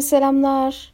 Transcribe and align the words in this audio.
Selamlar. 0.00 0.92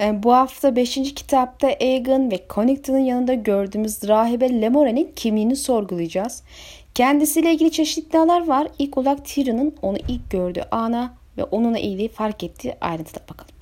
Ee, 0.00 0.22
bu 0.22 0.32
hafta 0.32 0.76
5. 0.76 0.94
kitapta 1.14 1.70
Egan 1.80 2.30
ve 2.30 2.40
Connington'ın 2.50 2.98
yanında 2.98 3.34
gördüğümüz 3.34 4.08
rahibe 4.08 4.60
Lemore'nin 4.60 5.12
kimliğini 5.16 5.56
sorgulayacağız. 5.56 6.42
Kendisiyle 6.94 7.52
ilgili 7.52 7.70
çeşitli 7.70 8.08
iddialar 8.08 8.46
var. 8.46 8.68
İlk 8.78 8.98
olarak 8.98 9.24
Tyrion'un 9.24 9.74
onu 9.82 9.96
ilk 10.08 10.30
gördüğü 10.30 10.62
ana 10.70 11.14
ve 11.38 11.44
onunla 11.44 11.78
ilgili 11.78 12.08
fark 12.08 12.44
ettiği 12.44 12.74
ayrıntıda 12.80 13.20
bakalım. 13.30 13.54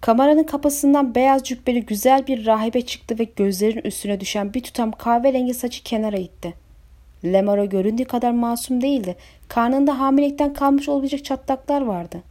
Kameranın 0.00 0.44
kapısından 0.44 1.14
beyaz 1.14 1.42
cübbeli 1.42 1.86
güzel 1.86 2.26
bir 2.26 2.46
rahibe 2.46 2.82
çıktı 2.82 3.18
ve 3.18 3.24
gözlerin 3.24 3.80
üstüne 3.84 4.20
düşen 4.20 4.54
bir 4.54 4.62
tutam 4.62 4.92
kahverengi 4.92 5.54
saçı 5.54 5.82
kenara 5.82 6.16
itti. 6.16 6.54
Lemora 7.24 7.64
göründüğü 7.64 8.04
kadar 8.04 8.30
masum 8.30 8.80
değildi. 8.80 9.16
Karnında 9.48 9.98
hamilelikten 9.98 10.52
kalmış 10.52 10.88
olabilecek 10.88 11.24
çatlaklar 11.24 11.82
vardı. 11.82 12.22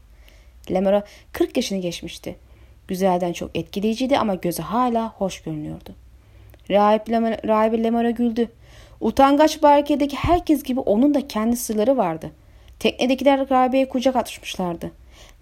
Lemora 0.71 1.03
40 1.31 1.57
yaşını 1.57 1.81
geçmişti. 1.81 2.35
Güzelden 2.87 3.33
çok 3.33 3.55
etkileyiciydi 3.55 4.17
ama 4.17 4.35
gözü 4.35 4.61
hala 4.61 5.09
hoş 5.09 5.41
görünüyordu. 5.41 5.95
Rahip 6.69 7.09
Lemora, 7.09 7.37
rahibe 7.47 7.83
Lemora 7.83 8.09
güldü. 8.09 8.49
Utangaç 9.01 9.63
barkedeki 9.63 10.15
herkes 10.15 10.63
gibi 10.63 10.79
onun 10.79 11.13
da 11.13 11.27
kendi 11.27 11.57
sırları 11.57 11.97
vardı. 11.97 12.31
Teknedekiler 12.79 13.49
rahibeye 13.49 13.89
kucak 13.89 14.15
atmışlardı. 14.15 14.91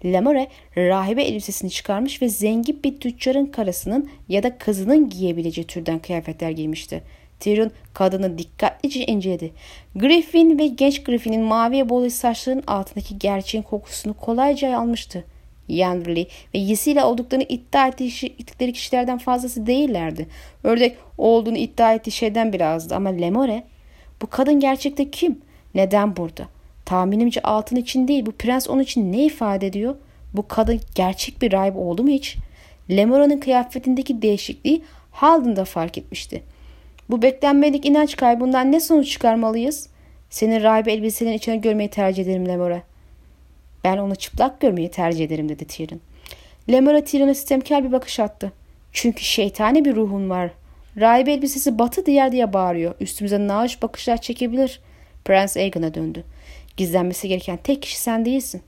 Lemore 0.04 0.48
rahibe 0.76 1.22
elbisesini 1.22 1.70
çıkarmış 1.70 2.22
ve 2.22 2.28
zengin 2.28 2.82
bir 2.84 3.00
tüccarın 3.00 3.46
karısının 3.46 4.10
ya 4.28 4.42
da 4.42 4.58
kızının 4.58 5.10
giyebileceği 5.10 5.66
türden 5.66 5.98
kıyafetler 5.98 6.50
giymişti. 6.50 7.02
Tyrion 7.40 7.70
kadını 7.94 8.38
dikkatlice 8.38 9.06
inceledi. 9.06 9.52
Griffin 9.96 10.58
ve 10.58 10.66
genç 10.66 11.02
Griffin'in 11.02 11.42
maviye 11.42 11.88
bolu 11.88 12.10
saçlarının 12.10 12.64
altındaki 12.66 13.18
gerçeğin 13.18 13.62
kokusunu 13.62 14.14
kolayca 14.14 14.78
almıştı. 14.78 15.24
Yanderley 15.68 16.28
ve 16.54 16.58
Yesiyle 16.58 17.04
olduklarını 17.04 17.44
iddia 17.48 17.86
ettikleri 17.86 18.72
kişilerden 18.72 19.18
fazlası 19.18 19.66
değillerdi. 19.66 20.26
Ördek 20.64 20.96
olduğunu 21.18 21.56
iddia 21.56 21.94
ettiği 21.94 22.10
şeyden 22.10 22.52
bile 22.52 22.78
ama 22.90 23.08
Lemore 23.08 23.64
bu 24.22 24.26
kadın 24.26 24.60
gerçekte 24.60 25.10
kim? 25.10 25.40
Neden 25.74 26.16
burada? 26.16 26.48
Tahminimce 26.84 27.42
altın 27.42 27.76
için 27.76 28.08
değil 28.08 28.26
bu 28.26 28.32
prens 28.32 28.68
onun 28.68 28.82
için 28.82 29.12
ne 29.12 29.24
ifade 29.24 29.66
ediyor? 29.66 29.96
Bu 30.34 30.48
kadın 30.48 30.80
gerçek 30.94 31.42
bir 31.42 31.52
rahip 31.52 31.76
oldu 31.76 32.02
mu 32.02 32.10
hiç? 32.10 32.36
Lemora'nın 32.90 33.40
kıyafetindeki 33.40 34.22
değişikliği 34.22 34.82
Haldun 35.16 35.56
da 35.56 35.64
fark 35.64 35.98
etmişti. 35.98 36.42
Bu 37.10 37.22
beklenmedik 37.22 37.86
inanç 37.86 38.16
kaybından 38.16 38.72
ne 38.72 38.80
sonuç 38.80 39.10
çıkarmalıyız? 39.10 39.88
Senin 40.30 40.62
rahibe 40.62 40.92
elbiselerin 40.92 41.36
içine 41.36 41.56
görmeyi 41.56 41.90
tercih 41.90 42.22
ederim 42.22 42.48
Lemora. 42.48 42.82
Ben 43.84 43.98
onu 43.98 44.16
çıplak 44.16 44.60
görmeyi 44.60 44.90
tercih 44.90 45.24
ederim 45.24 45.48
dedi 45.48 45.64
Tyrion. 45.64 46.00
Lemora 46.70 47.04
Tyrion'a 47.04 47.34
sistemkar 47.34 47.84
bir 47.84 47.92
bakış 47.92 48.20
attı. 48.20 48.52
Çünkü 48.92 49.24
şeytani 49.24 49.84
bir 49.84 49.96
ruhun 49.96 50.30
var. 50.30 50.50
Rahibe 51.00 51.32
elbisesi 51.32 51.78
batı 51.78 52.06
diğer 52.06 52.32
diye 52.32 52.52
bağırıyor. 52.52 52.94
Üstümüze 53.00 53.46
naaş 53.48 53.82
bakışlar 53.82 54.16
çekebilir. 54.20 54.80
Prens 55.24 55.56
Aegon'a 55.56 55.94
döndü. 55.94 56.24
Gizlenmesi 56.76 57.28
gereken 57.28 57.56
tek 57.56 57.82
kişi 57.82 58.00
sen 58.00 58.24
değilsin. 58.24 58.62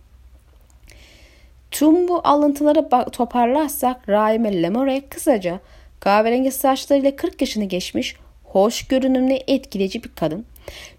Tüm 1.70 2.08
bu 2.08 2.20
alıntıları 2.24 3.10
toparlarsak 3.10 4.08
Raime 4.08 4.62
Lemore 4.62 5.02
kısaca 5.08 5.60
kahverengi 6.00 6.50
saçlarıyla 6.50 7.16
40 7.16 7.40
yaşını 7.40 7.64
geçmiş, 7.64 8.16
hoş 8.52 8.82
görünümlü 8.82 9.38
etkileyici 9.46 10.04
bir 10.04 10.08
kadın. 10.08 10.44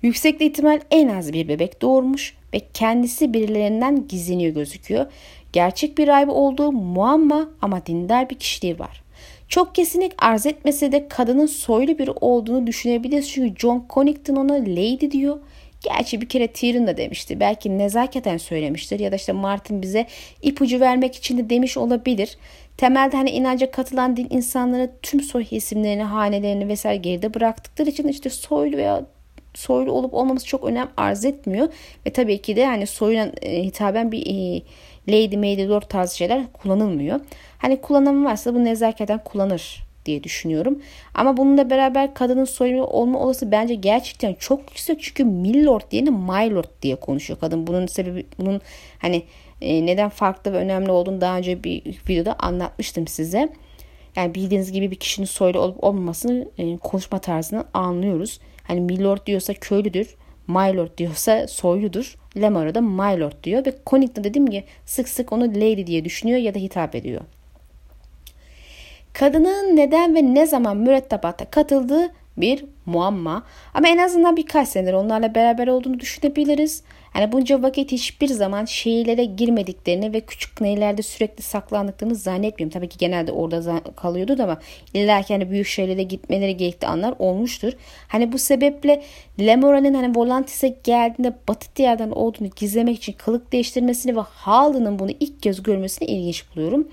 Yüksek 0.01 0.41
ihtimal 0.41 0.79
en 0.91 1.07
az 1.07 1.33
bir 1.33 1.47
bebek 1.47 1.81
doğurmuş 1.81 2.35
ve 2.53 2.61
kendisi 2.73 3.33
birilerinden 3.33 4.07
gizleniyor 4.07 4.53
gözüküyor. 4.53 5.05
Gerçek 5.53 5.97
bir 5.97 6.07
rahibe 6.07 6.31
olduğu 6.31 6.71
muamma 6.71 7.49
ama 7.61 7.85
dindar 7.85 8.29
bir 8.29 8.35
kişiliği 8.35 8.79
var. 8.79 9.03
Çok 9.47 9.75
kesinlik 9.75 10.11
arz 10.17 10.45
etmese 10.45 10.91
de 10.91 11.07
kadının 11.07 11.45
soylu 11.45 11.97
biri 11.97 12.11
olduğunu 12.11 12.67
düşünebiliriz. 12.67 13.31
Çünkü 13.31 13.59
John 13.59 13.85
Connington 13.89 14.35
ona 14.35 14.53
lady 14.53 15.11
diyor. 15.11 15.39
Gerçi 15.81 16.21
bir 16.21 16.29
kere 16.29 16.47
Tyrion 16.47 16.87
da 16.87 16.97
demişti. 16.97 17.39
Belki 17.39 17.77
nezaketen 17.77 18.37
söylemiştir 18.37 18.99
ya 18.99 19.11
da 19.11 19.15
işte 19.15 19.31
Martin 19.31 19.81
bize 19.81 20.05
ipucu 20.41 20.79
vermek 20.79 21.15
için 21.15 21.37
de 21.37 21.49
demiş 21.49 21.77
olabilir. 21.77 22.37
Temelde 22.79 23.17
hani 23.17 23.29
inanca 23.29 23.71
katılan 23.71 24.17
din 24.17 24.27
insanlara 24.29 24.89
tüm 25.01 25.21
soy 25.21 25.45
isimlerini, 25.51 26.03
hanelerini 26.03 26.67
vesaire 26.67 26.97
geride 26.97 27.33
bıraktıkları 27.33 27.89
için 27.89 28.07
işte 28.07 28.29
soylu 28.29 28.77
veya 28.77 29.05
soylu 29.53 29.91
olup 29.91 30.13
olmaması 30.13 30.45
çok 30.45 30.63
önem 30.63 30.89
arz 30.97 31.25
etmiyor. 31.25 31.67
Ve 32.05 32.09
tabii 32.09 32.41
ki 32.41 32.55
de 32.55 32.65
hani 32.65 32.87
soyuna 32.87 33.31
e, 33.41 33.63
hitaben 33.63 34.11
bir 34.11 34.25
e, 34.27 34.61
lady, 35.07 35.37
maid, 35.37 35.69
lord 35.69 35.81
tarzı 35.81 36.17
şeyler 36.17 36.51
kullanılmıyor. 36.53 37.19
Hani 37.57 37.81
kullanımı 37.81 38.25
varsa 38.25 38.53
bu 38.55 38.65
nezaketen 38.65 39.23
kullanır 39.23 39.83
diye 40.05 40.23
düşünüyorum. 40.23 40.79
Ama 41.13 41.37
bununla 41.37 41.69
beraber 41.69 42.13
kadının 42.13 42.45
soylu 42.45 42.83
olma 42.83 43.19
olası 43.19 43.51
bence 43.51 43.75
gerçekten 43.75 44.33
çok 44.33 44.59
yüksek. 44.59 45.03
Çünkü 45.03 45.23
millord 45.23 45.91
yerine 45.91 46.09
my 46.09 46.55
lord 46.55 46.81
diye 46.81 46.95
konuşuyor 46.95 47.39
kadın. 47.39 47.67
Bunun 47.67 47.87
sebebi 47.87 48.25
bunun 48.39 48.61
hani 48.99 49.23
e, 49.61 49.85
neden 49.85 50.09
farklı 50.09 50.53
ve 50.53 50.57
önemli 50.57 50.91
olduğunu 50.91 51.21
daha 51.21 51.37
önce 51.37 51.63
bir 51.63 51.83
videoda 52.09 52.33
anlatmıştım 52.33 53.07
size. 53.07 53.49
Yani 54.15 54.35
bildiğiniz 54.35 54.71
gibi 54.71 54.91
bir 54.91 54.95
kişinin 54.95 55.25
soylu 55.25 55.59
olup 55.59 55.83
olmamasını 55.83 56.47
e, 56.57 56.77
konuşma 56.77 57.19
tarzından 57.19 57.65
anlıyoruz. 57.73 58.39
Hani 58.63 58.81
milord 58.81 59.25
diyorsa 59.25 59.53
köylüdür. 59.53 60.15
My 60.47 60.77
lord 60.77 60.97
diyorsa 60.97 61.47
soyludur. 61.47 62.15
Lemara 62.37 62.75
da 62.75 62.81
my 62.81 63.19
lord 63.19 63.43
diyor 63.43 63.65
ve 63.65 63.73
Connington 63.87 64.23
dedim 64.23 64.47
ki 64.47 64.63
sık 64.85 65.09
sık 65.09 65.33
onu 65.33 65.43
lady 65.43 65.87
diye 65.87 66.05
düşünüyor 66.05 66.39
ya 66.39 66.55
da 66.55 66.59
hitap 66.59 66.95
ediyor. 66.95 67.21
Kadının 69.13 69.75
neden 69.75 70.15
ve 70.15 70.33
ne 70.33 70.45
zaman 70.45 70.77
mürettebata 70.77 71.45
katıldığı 71.45 72.09
bir 72.37 72.65
muamma. 72.85 73.43
Ama 73.73 73.87
en 73.87 73.97
azından 73.97 74.37
birkaç 74.37 74.67
senedir 74.69 74.93
onlarla 74.93 75.35
beraber 75.35 75.67
olduğunu 75.67 75.99
düşünebiliriz. 75.99 76.83
Yani 77.15 77.31
bunca 77.31 77.61
vakit 77.61 77.91
hiçbir 77.91 78.27
zaman 78.27 78.65
şehirlere 78.65 79.25
girmediklerini 79.25 80.13
ve 80.13 80.21
küçük 80.21 80.61
neylerde 80.61 81.01
sürekli 81.01 81.43
saklandıklarını 81.43 82.15
zannetmiyorum. 82.15 82.73
Tabii 82.73 82.89
ki 82.89 82.97
genelde 82.97 83.31
orada 83.31 83.81
kalıyordu 83.95 84.37
da 84.37 84.43
ama 84.43 84.59
illa 84.93 85.21
ki 85.21 85.33
hani 85.33 85.51
büyük 85.51 85.67
şehirlere 85.67 86.03
gitmeleri 86.03 86.57
gerektiği 86.57 86.87
anlar 86.87 87.13
olmuştur. 87.19 87.73
Hani 88.07 88.31
bu 88.31 88.37
sebeple 88.37 89.03
Lemora'nın 89.39 89.93
hani 89.93 90.15
Volantis'e 90.15 90.75
geldiğinde 90.83 91.33
Batı 91.47 91.75
diyardan 91.75 92.11
olduğunu 92.11 92.49
gizlemek 92.55 92.97
için 92.97 93.13
kılık 93.13 93.51
değiştirmesini 93.51 94.15
ve 94.15 94.21
Haaland'ın 94.21 94.99
bunu 94.99 95.11
ilk 95.19 95.43
kez 95.43 95.63
görmesini 95.63 96.07
ilginç 96.07 96.45
buluyorum. 96.55 96.87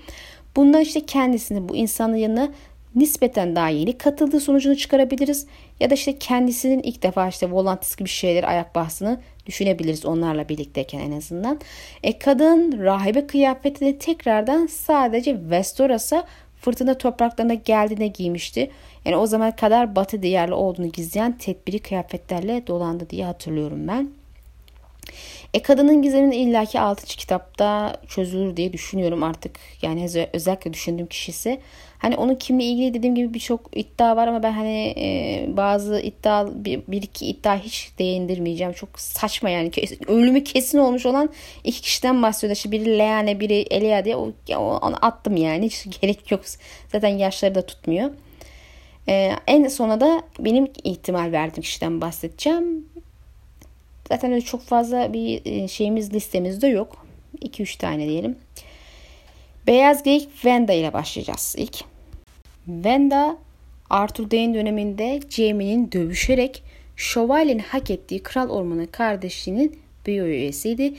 Bundan 0.55 0.81
işte 0.81 1.05
kendisini 1.05 1.69
bu 1.69 1.75
insanın 1.75 2.15
yanına 2.15 2.49
nispeten 2.95 3.55
daha 3.55 3.69
yeni 3.69 3.97
katıldığı 3.97 4.39
sonucunu 4.39 4.75
çıkarabiliriz. 4.75 5.47
Ya 5.79 5.89
da 5.89 5.93
işte 5.93 6.17
kendisinin 6.19 6.83
ilk 6.83 7.03
defa 7.03 7.27
işte 7.27 7.51
Volantis 7.51 7.95
gibi 7.95 8.09
şeyler 8.09 8.43
ayak 8.43 8.75
bastığını 8.75 9.19
düşünebiliriz 9.47 10.05
onlarla 10.05 10.49
birlikteyken 10.49 10.99
en 10.99 11.11
azından. 11.11 11.59
E 12.03 12.19
kadın 12.19 12.79
rahibe 12.83 13.27
kıyafetini 13.27 13.97
tekrardan 13.97 14.67
sadece 14.67 15.37
Vestoras'a 15.49 16.27
fırtına 16.61 16.97
topraklarına 16.97 17.53
geldiğinde 17.53 18.07
giymişti. 18.07 18.71
Yani 19.05 19.17
o 19.17 19.25
zaman 19.27 19.51
kadar 19.51 19.95
batı 19.95 20.21
diyarlı 20.21 20.55
olduğunu 20.55 20.87
gizleyen 20.87 21.37
tedbiri 21.37 21.79
kıyafetlerle 21.79 22.67
dolandı 22.67 23.09
diye 23.09 23.25
hatırlıyorum 23.25 23.87
ben. 23.87 24.09
E 25.53 25.61
kadının 25.61 26.01
gizeminin 26.01 26.31
illaki 26.31 26.79
6. 26.79 27.05
kitapta 27.05 27.97
çözülür 28.07 28.57
diye 28.57 28.73
düşünüyorum 28.73 29.23
artık. 29.23 29.59
Yani 29.81 30.27
özellikle 30.33 30.73
düşündüğüm 30.73 31.07
kişisi. 31.07 31.59
Hani 31.99 32.17
onun 32.17 32.35
kimle 32.35 32.63
ilgili 32.63 32.93
dediğim 32.93 33.15
gibi 33.15 33.33
birçok 33.33 33.77
iddia 33.77 34.15
var 34.15 34.27
ama 34.27 34.43
ben 34.43 34.51
hani 34.51 34.93
e, 34.97 35.45
bazı 35.57 35.99
iddia 35.99 36.47
bir, 36.65 36.81
bir 36.87 37.01
iki 37.01 37.25
iddia 37.25 37.57
hiç 37.59 37.91
değindirmeyeceğim. 37.99 38.73
Çok 38.73 38.99
saçma 38.99 39.49
yani. 39.49 39.71
Ölümü 40.07 40.43
kesin 40.43 40.77
olmuş 40.77 41.05
olan 41.05 41.29
iki 41.63 41.81
kişiden 41.81 42.23
bahsediyor. 42.23 42.55
İşte 42.55 42.71
biri 42.71 42.97
Leane 42.97 43.39
biri 43.39 43.53
Elia 43.53 44.05
diye 44.05 44.15
o, 44.15 44.33
onu 44.57 45.05
attım 45.05 45.37
yani. 45.37 45.65
Hiç 45.65 45.87
gerek 46.01 46.31
yok. 46.31 46.41
Zaten 46.91 47.09
yaşları 47.09 47.55
da 47.55 47.65
tutmuyor. 47.65 48.11
Ee, 49.09 49.33
en 49.47 49.67
sona 49.67 50.01
da 50.01 50.21
benim 50.39 50.67
ihtimal 50.83 51.31
verdiğim 51.31 51.61
kişiden 51.61 52.01
bahsedeceğim. 52.01 52.85
Zaten 54.09 54.31
öyle 54.31 54.41
çok 54.41 54.61
fazla 54.61 55.13
bir 55.13 55.41
e, 55.45 55.67
şeyimiz 55.67 56.13
listemizde 56.13 56.67
yok. 56.67 57.05
2-3 57.41 57.77
tane 57.77 58.07
diyelim. 58.07 58.37
Beyaz 59.67 60.03
Geyik 60.03 60.45
Venda 60.45 60.73
ile 60.73 60.93
başlayacağız 60.93 61.55
ilk. 61.57 61.77
Venda 62.67 63.37
Arthur 63.89 64.31
Dane 64.31 64.53
döneminde 64.53 65.19
Jaime'nin 65.29 65.91
dövüşerek 65.91 66.63
şövalyenin 66.95 67.63
hak 67.63 67.91
ettiği 67.91 68.23
Kral 68.23 68.49
Ormanı 68.49 68.91
kardeşliğinin 68.91 69.79
bir 70.07 70.21
üyesiydi. 70.21 70.93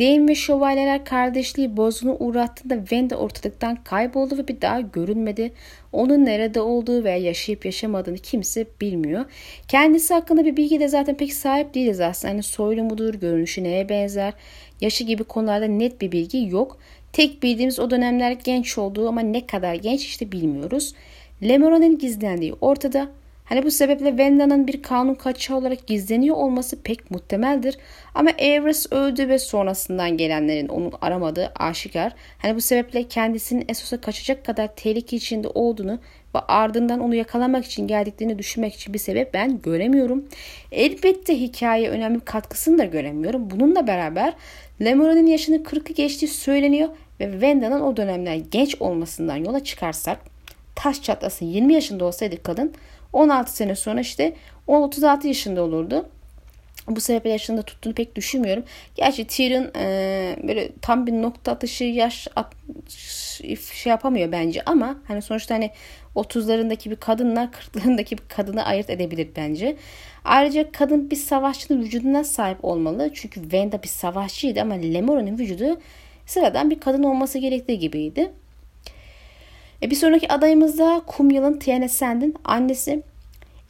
Dane 0.00 0.28
ve 0.28 0.34
şövalyeler 0.34 1.04
kardeşliği 1.04 1.76
bozguna 1.76 2.14
uğrattığında 2.14 2.84
Venda 2.92 3.16
ortalıktan 3.16 3.76
kayboldu 3.84 4.38
ve 4.38 4.48
bir 4.48 4.60
daha 4.60 4.80
görünmedi. 4.80 5.52
Onun 5.92 6.24
nerede 6.24 6.60
olduğu 6.60 7.04
veya 7.04 7.16
yaşayıp 7.16 7.64
yaşamadığını 7.64 8.18
kimse 8.18 8.66
bilmiyor. 8.80 9.24
Kendisi 9.68 10.14
hakkında 10.14 10.44
bir 10.44 10.56
bilgi 10.56 10.80
de 10.80 10.88
zaten 10.88 11.14
pek 11.14 11.32
sahip 11.32 11.74
değiliz 11.74 12.00
aslında. 12.00 12.32
Yani 12.32 12.42
soylu 12.42 12.84
mudur, 12.84 13.14
görünüşü 13.14 13.62
neye 13.64 13.88
benzer, 13.88 14.32
yaşı 14.80 15.04
gibi 15.04 15.24
konularda 15.24 15.66
net 15.66 16.00
bir 16.00 16.12
bilgi 16.12 16.48
yok. 16.48 16.78
Tek 17.12 17.42
bildiğimiz 17.42 17.80
o 17.80 17.90
dönemler 17.90 18.32
genç 18.32 18.78
olduğu 18.78 19.08
ama 19.08 19.20
ne 19.20 19.46
kadar 19.46 19.74
genç 19.74 20.04
işte 20.04 20.32
bilmiyoruz. 20.32 20.94
Lemoran'ın 21.42 21.98
gizlendiği 21.98 22.54
ortada. 22.60 23.08
Hani 23.44 23.64
bu 23.64 23.70
sebeple 23.70 24.08
Wenda'nın 24.08 24.66
bir 24.66 24.82
kanun 24.82 25.14
kaçağı 25.14 25.56
olarak 25.56 25.86
gizleniyor 25.86 26.36
olması 26.36 26.82
pek 26.82 27.10
muhtemeldir. 27.10 27.78
Ama 28.14 28.30
Everest 28.30 28.92
öldü 28.92 29.28
ve 29.28 29.38
sonrasından 29.38 30.16
gelenlerin 30.16 30.68
onu 30.68 30.90
aramadığı 31.00 31.52
aşikar. 31.56 32.12
Hani 32.38 32.56
bu 32.56 32.60
sebeple 32.60 33.08
kendisinin 33.08 33.64
Essos'a 33.68 34.00
kaçacak 34.00 34.44
kadar 34.44 34.74
tehlike 34.76 35.16
içinde 35.16 35.48
olduğunu 35.48 35.98
ve 36.34 36.38
ardından 36.38 37.00
onu 37.00 37.14
yakalamak 37.14 37.64
için 37.64 37.86
geldiklerini 37.86 38.38
düşünmek 38.38 38.74
için 38.74 38.94
bir 38.94 38.98
sebep 38.98 39.34
ben 39.34 39.62
göremiyorum. 39.62 40.24
Elbette 40.72 41.40
hikaye 41.40 41.90
önemli 41.90 42.20
katkısını 42.20 42.78
da 42.78 42.84
göremiyorum. 42.84 43.50
Bununla 43.50 43.86
beraber 43.86 44.32
Lemuro'nun 44.84 45.26
yaşının 45.26 45.62
40'ı 45.62 45.94
geçtiği 45.94 46.28
söyleniyor 46.28 46.88
ve 47.20 47.32
Wenda'nın 47.32 47.80
o 47.80 47.96
dönemler 47.96 48.34
genç 48.50 48.76
olmasından 48.80 49.36
yola 49.36 49.64
çıkarsak 49.64 50.18
taş 50.74 51.02
çatlasın 51.02 51.46
20 51.46 51.74
yaşında 51.74 52.04
olsaydı 52.04 52.42
kadın 52.42 52.74
16 53.14 53.56
sene 53.56 53.74
sonra 53.74 54.00
işte 54.00 54.36
36 54.66 55.28
yaşında 55.28 55.62
olurdu. 55.62 56.06
Bu 56.88 57.00
sebeple 57.00 57.30
yaşında 57.30 57.62
tuttuğunu 57.62 57.94
pek 57.94 58.16
düşünmüyorum. 58.16 58.64
Gerçi 58.94 59.26
Tyrion 59.26 59.70
e, 59.76 60.36
böyle 60.42 60.72
tam 60.82 61.06
bir 61.06 61.12
nokta 61.12 61.52
atışı 61.52 61.84
yaş 61.84 62.28
at, 62.36 62.52
şey 63.72 63.90
yapamıyor 63.90 64.32
bence 64.32 64.62
ama 64.66 64.96
hani 65.08 65.22
sonuçta 65.22 65.54
hani 65.54 65.70
30'larındaki 66.16 66.90
bir 66.90 66.96
kadınla 66.96 67.50
40'larındaki 67.74 68.12
bir 68.12 68.28
kadını 68.28 68.64
ayırt 68.64 68.90
edebilir 68.90 69.28
bence. 69.36 69.76
Ayrıca 70.24 70.72
kadın 70.72 71.10
bir 71.10 71.16
savaşçının 71.16 71.82
vücuduna 71.82 72.24
sahip 72.24 72.64
olmalı. 72.64 73.10
Çünkü 73.14 73.40
Wenda 73.40 73.82
bir 73.82 73.88
savaşçıydı 73.88 74.60
ama 74.60 74.74
Lemora'nın 74.74 75.38
vücudu 75.38 75.80
sıradan 76.26 76.70
bir 76.70 76.80
kadın 76.80 77.02
olması 77.02 77.38
gerektiği 77.38 77.78
gibiydi. 77.78 78.32
E 79.84 79.90
bir 79.90 79.96
sonraki 79.96 80.32
adayımız 80.32 80.78
da 80.78 81.02
Kumyal'ın 81.06 81.58
Tiana 81.58 81.88
Sand'in 81.88 82.34
annesi. 82.44 83.02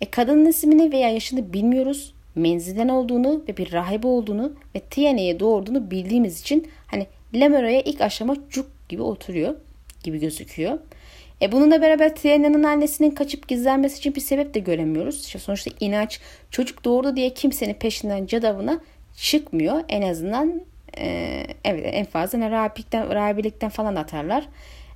E 0.01 0.11
kadının 0.11 0.47
ismini 0.47 0.93
veya 0.93 1.11
yaşını 1.11 1.53
bilmiyoruz. 1.53 2.15
Menzilden 2.35 2.89
olduğunu 2.89 3.45
ve 3.49 3.57
bir 3.57 3.73
rahibe 3.73 4.07
olduğunu 4.07 4.53
ve 4.75 4.81
Tiana'yı 4.81 5.41
doğurduğunu 5.41 5.91
bildiğimiz 5.91 6.41
için 6.41 6.69
hani 6.87 7.07
Lemora'ya 7.35 7.81
ilk 7.81 8.01
aşama 8.01 8.37
cuk 8.51 8.67
gibi 8.89 9.03
oturuyor 9.03 9.55
gibi 10.05 10.21
gözüküyor. 10.21 10.79
E 11.43 11.53
bununla 11.53 11.83
beraber 11.83 12.17
Tiana'nın 12.17 12.63
annesinin 12.63 13.11
kaçıp 13.11 13.49
gizlenmesi 13.49 13.99
için 13.99 14.15
bir 14.15 14.21
sebep 14.21 14.55
de 14.55 14.59
göremiyoruz. 14.59 15.27
İşte 15.27 15.39
sonuçta 15.39 15.71
inanç 15.81 16.21
çocuk 16.51 16.85
doğurdu 16.85 17.17
diye 17.17 17.31
kimsenin 17.31 17.75
peşinden 17.75 18.27
cadavına 18.27 18.81
çıkmıyor. 19.17 19.81
En 19.89 20.03
azından 20.03 20.61
e, 20.99 21.43
evet 21.65 21.91
en 21.93 22.05
fazla 22.05 22.39
ne 22.39 22.51
rahibelikten, 22.51 23.15
rahibelikten 23.15 23.71
falan 23.71 23.97
atarlar. 23.97 24.49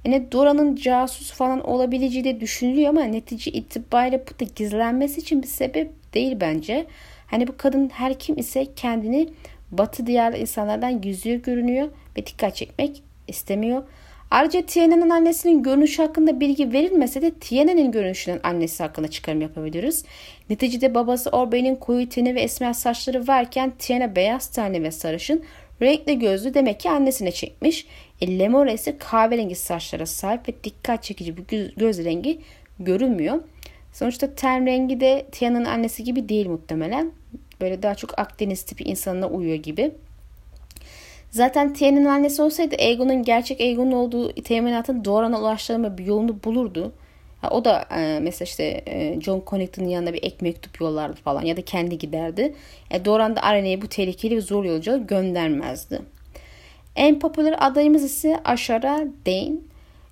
Yani 0.05 0.33
Dora'nın 0.33 0.77
casus 0.77 1.33
falan 1.33 1.67
olabileceği 1.67 2.25
de 2.25 2.41
düşünülüyor 2.41 2.89
ama 2.89 3.05
netice 3.05 3.51
itibariyle 3.51 4.25
bu 4.27 4.41
da 4.41 4.51
gizlenmesi 4.57 5.21
için 5.21 5.43
bir 5.43 5.47
sebep 5.47 6.15
değil 6.15 6.37
bence. 6.41 6.87
Hani 7.27 7.47
bu 7.47 7.57
kadın 7.57 7.89
her 7.89 8.19
kim 8.19 8.39
ise 8.39 8.67
kendini 8.77 9.29
batı 9.71 10.07
diğer 10.07 10.33
insanlardan 10.33 11.01
gizliyor 11.01 11.37
görünüyor 11.37 11.89
ve 12.17 12.27
dikkat 12.27 12.57
çekmek 12.57 13.03
istemiyor. 13.29 13.83
Ayrıca 14.31 14.63
Tiana'nın 14.63 15.11
annesinin 15.11 15.63
görünüşü 15.63 16.03
hakkında 16.03 16.41
bilgi 16.41 16.73
verilmese 16.73 17.23
de 17.23 17.31
Tiana'nın 17.31 17.93
görünüşünün 17.93 18.41
annesi 18.43 18.83
hakkında 18.83 19.09
çıkarım 19.09 19.41
yapabiliriz. 19.41 20.05
Neticede 20.51 20.95
babası 20.95 21.31
Orbe'nin 21.31 21.77
koyu 21.77 22.09
teni 22.09 22.35
ve 22.35 22.41
esmer 22.41 22.73
saçları 22.73 23.29
varken 23.29 23.73
Tiana 23.79 24.17
beyaz 24.17 24.47
tenli 24.47 24.83
ve 24.83 24.91
sarışın, 24.91 25.45
renkli 25.83 26.19
gözlü 26.19 26.55
demek 26.55 26.81
ki 26.81 26.91
annesine 26.91 27.33
çekmiş. 27.33 27.87
E, 28.21 28.39
Lemora 28.39 28.73
ise 28.73 28.99
kahverengi 28.99 29.55
saçlara 29.55 30.07
sahip 30.07 30.49
ve 30.49 30.53
dikkat 30.65 31.03
çekici 31.03 31.37
bir 31.37 31.43
göz, 31.43 31.75
göz 31.75 32.05
rengi 32.05 32.41
görünmüyor. 32.81 33.41
Sonuçta 33.93 34.35
ten 34.35 34.67
rengi 34.67 35.01
de 35.01 35.27
Tiana'nın 35.33 35.65
annesi 35.65 36.05
gibi 36.05 36.29
değil 36.29 36.49
muhtemelen. 36.49 37.13
Böyle 37.61 37.83
daha 37.83 37.95
çok 37.95 38.19
Akdeniz 38.19 38.63
tipi 38.63 38.85
insanına 38.85 39.29
uyuyor 39.29 39.57
gibi. 39.57 39.91
Zaten 41.31 41.73
Tian'ın 41.73 42.05
annesi 42.05 42.43
olsaydı 42.43 42.77
Aegon'un 42.79 43.23
gerçek 43.23 43.61
Aegon'un 43.61 43.93
olduğu 43.93 44.33
teminatın 44.33 45.05
Doran'a 45.05 45.41
ulaştırma 45.41 45.99
bir 45.99 46.07
yolunu 46.07 46.45
bulurdu. 46.45 46.93
O 47.51 47.65
da 47.65 47.89
e, 47.97 48.19
mesela 48.21 48.47
işte 48.47 48.83
e, 48.87 49.21
John 49.21 49.43
Connington'ın 49.47 49.89
yanına 49.89 50.13
bir 50.13 50.23
ek 50.23 50.37
mektup 50.41 50.81
yollardı 50.81 51.17
falan 51.17 51.43
ya 51.43 51.57
da 51.57 51.63
kendi 51.63 51.99
giderdi. 51.99 52.55
E, 52.91 53.05
Doran 53.05 53.37
da 53.37 53.43
Arena'yı 53.43 53.83
bu 53.83 53.89
tehlikeli 53.89 54.37
ve 54.37 54.41
zor 54.41 54.65
yolcu 54.65 55.07
göndermezdi. 55.07 56.03
En 56.99 57.19
popüler 57.19 57.57
adayımız 57.59 58.05
ise 58.05 58.41
Ashara 58.45 59.05
Dane. 59.27 59.57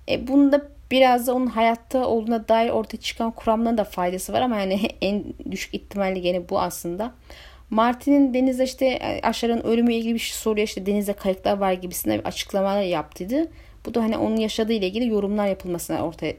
E, 0.09 0.27
bunda 0.27 0.61
biraz 0.91 1.27
da 1.27 1.33
onun 1.33 1.47
hayatta 1.47 2.07
olduğuna 2.07 2.47
dair 2.47 2.69
ortaya 2.69 2.97
çıkan 2.97 3.31
kuramların 3.31 3.77
da 3.77 3.83
faydası 3.83 4.33
var 4.33 4.41
ama 4.41 4.57
yani 4.59 4.81
en 5.01 5.23
düşük 5.51 5.73
ihtimalle 5.73 6.19
gene 6.19 6.49
bu 6.49 6.59
aslında. 6.59 7.13
Martin'in 7.69 8.33
denizde 8.33 8.63
işte 8.63 8.85
e, 8.85 9.21
Aşar'ın 9.21 9.61
ölümü 9.61 9.93
ilgili 9.93 10.13
bir 10.13 10.19
şey 10.19 10.35
soruyor 10.35 10.67
işte 10.67 10.85
denizde 10.85 11.13
kayıklar 11.13 11.57
var 11.57 11.73
gibisine 11.73 12.21
açıklamalar 12.25 12.81
yaptıydı. 12.81 13.47
Bu 13.87 13.93
da 13.93 14.03
hani 14.03 14.17
onun 14.17 14.35
yaşadığı 14.35 14.73
ile 14.73 14.87
ilgili 14.87 15.07
yorumlar 15.07 15.47
yapılmasına 15.47 16.05
ortaya 16.05 16.33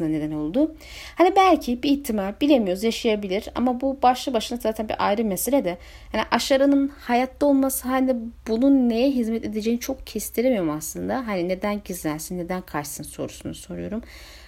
neden 0.00 0.30
oldu. 0.30 0.74
Hani 1.16 1.36
belki 1.36 1.82
bir 1.82 1.90
ihtimal 1.90 2.34
bilemiyoruz 2.40 2.84
yaşayabilir 2.84 3.48
ama 3.54 3.80
bu 3.80 3.98
başlı 4.02 4.34
başına 4.34 4.58
zaten 4.58 4.88
bir 4.88 5.06
ayrı 5.06 5.24
mesele 5.24 5.64
de. 5.64 5.78
Yani 6.12 6.24
Aşara'nın 6.30 6.88
hayatta 6.88 7.46
olması 7.46 7.88
hani 7.88 8.16
bunun 8.48 8.88
neye 8.88 9.10
hizmet 9.10 9.44
edeceğini 9.44 9.80
çok 9.80 10.06
kestiremiyorum 10.06 10.70
aslında. 10.70 11.26
Hani 11.26 11.48
neden 11.48 11.80
gizlensin 11.84 12.38
neden 12.38 12.62
kaçsın 12.62 13.04
sorusunu 13.04 13.54
soruyorum. 13.54 14.02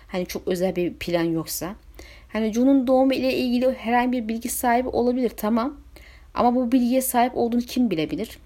Hani 0.08 0.26
çok 0.26 0.48
özel 0.48 0.76
bir 0.76 0.94
plan 0.94 1.24
yoksa. 1.24 1.74
Hani 2.32 2.52
John'un 2.52 2.86
doğumu 2.86 3.14
ile 3.14 3.34
ilgili 3.34 3.72
herhangi 3.72 4.12
bir 4.12 4.28
bilgi 4.28 4.48
sahibi 4.48 4.88
olabilir 4.88 5.32
tamam. 5.36 5.76
Ama 6.34 6.54
bu 6.54 6.72
bilgiye 6.72 7.02
sahip 7.02 7.36
olduğunu 7.36 7.62
kim 7.62 7.90
bilebilir? 7.90 8.38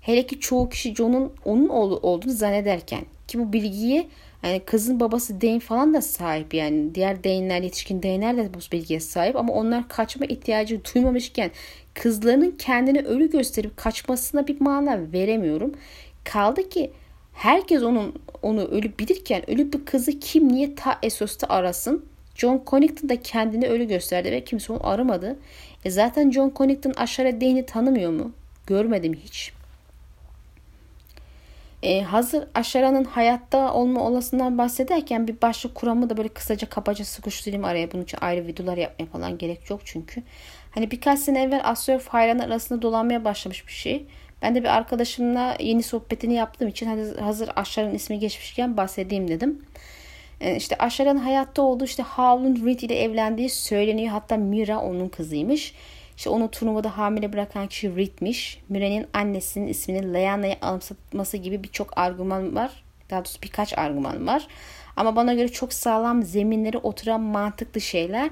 Hele 0.00 0.26
ki 0.26 0.40
çoğu 0.40 0.68
kişi 0.68 0.94
John'un 0.94 1.32
onun 1.44 1.68
oğlu 1.68 1.96
olduğunu 1.96 2.32
zannederken 2.32 3.00
ki 3.34 3.40
bu 3.40 3.52
bilgiyi 3.52 4.08
yani 4.42 4.60
kızın 4.60 5.00
babası 5.00 5.40
Dane 5.40 5.60
falan 5.60 5.94
da 5.94 6.02
sahip 6.02 6.54
yani 6.54 6.94
diğer 6.94 7.24
Dane'ler 7.24 7.62
yetişkin 7.62 8.02
Dane'ler 8.02 8.36
de 8.36 8.54
bu 8.54 8.58
bilgiye 8.72 9.00
sahip 9.00 9.36
ama 9.36 9.52
onlar 9.52 9.88
kaçma 9.88 10.26
ihtiyacı 10.26 10.80
duymamışken 10.94 11.50
kızlarının 11.94 12.50
kendini 12.58 13.00
ölü 13.00 13.30
gösterip 13.30 13.76
kaçmasına 13.76 14.46
bir 14.46 14.60
mana 14.60 15.12
veremiyorum. 15.12 15.74
Kaldı 16.24 16.68
ki 16.68 16.90
herkes 17.32 17.82
onun 17.82 18.14
onu 18.42 18.60
ölü 18.60 18.98
bilirken 18.98 19.50
ölü 19.50 19.72
bir 19.72 19.84
kızı 19.84 20.18
kim 20.18 20.52
niye 20.52 20.74
ta 20.74 20.98
Essos'ta 21.02 21.46
arasın? 21.46 22.04
John 22.34 22.62
Connington 22.66 23.08
da 23.08 23.20
kendini 23.20 23.68
ölü 23.68 23.84
gösterdi 23.84 24.30
ve 24.30 24.44
kimse 24.44 24.72
onu 24.72 24.86
aramadı. 24.86 25.36
E 25.84 25.90
zaten 25.90 26.30
John 26.30 26.52
Connington 26.56 26.92
Aşara 26.96 27.40
Dane'i 27.40 27.66
tanımıyor 27.66 28.10
mu? 28.10 28.32
Görmedim 28.66 29.14
hiç. 29.24 29.53
E, 31.84 32.02
hazır 32.02 32.44
Aşara'nın 32.54 33.04
hayatta 33.04 33.74
olma 33.74 34.00
olasından 34.00 34.58
bahsederken 34.58 35.28
bir 35.28 35.42
başlık 35.42 35.74
kuramı 35.74 36.10
da 36.10 36.16
böyle 36.16 36.28
kısaca 36.28 36.68
kabaca 36.68 37.04
sıkıştırayım 37.04 37.64
araya. 37.64 37.92
Bunun 37.92 38.02
için 38.02 38.18
ayrı 38.20 38.46
videolar 38.46 38.76
yapmaya 38.76 39.06
falan 39.06 39.38
gerek 39.38 39.70
yok 39.70 39.80
çünkü. 39.84 40.22
Hani 40.70 40.90
birkaç 40.90 41.18
sene 41.18 41.42
evvel 41.42 41.60
Astrolf 41.64 42.08
hayranı 42.08 42.44
arasında 42.44 42.82
dolanmaya 42.82 43.24
başlamış 43.24 43.66
bir 43.66 43.72
şey. 43.72 44.06
Ben 44.42 44.54
de 44.54 44.62
bir 44.62 44.68
arkadaşımla 44.68 45.56
yeni 45.60 45.82
sohbetini 45.82 46.34
yaptığım 46.34 46.68
için 46.68 46.86
hani 46.86 47.20
hazır 47.20 47.48
Aşar'ın 47.56 47.94
ismi 47.94 48.18
geçmişken 48.18 48.76
bahsedeyim 48.76 49.28
dedim. 49.28 49.62
E, 50.40 50.56
işte 50.56 50.76
Aşar'ın 50.78 51.16
hayatta 51.16 51.62
olduğu 51.62 51.84
işte 51.84 52.02
Howland 52.02 52.66
Reed 52.66 52.80
ile 52.80 53.02
evlendiği 53.02 53.50
söyleniyor. 53.50 54.10
Hatta 54.10 54.36
Mira 54.36 54.80
onun 54.80 55.08
kızıymış. 55.08 55.74
İşte 56.16 56.30
onu 56.30 56.50
turnuvada 56.50 56.98
hamile 56.98 57.32
bırakan 57.32 57.66
kişi 57.66 57.96
Reed'miş. 57.96 58.60
Mira'nın 58.68 59.06
annesinin 59.12 59.66
ismini 59.66 60.14
Leanna'ya 60.14 60.56
anımsatması 60.62 61.36
gibi 61.36 61.62
birçok 61.62 61.98
argüman 61.98 62.54
var. 62.56 62.84
Daha 63.10 63.20
doğrusu 63.20 63.42
birkaç 63.42 63.78
argüman 63.78 64.26
var. 64.26 64.46
Ama 64.96 65.16
bana 65.16 65.34
göre 65.34 65.48
çok 65.48 65.72
sağlam 65.72 66.22
zeminleri 66.22 66.78
oturan 66.78 67.20
mantıklı 67.20 67.80
şeyler 67.80 68.30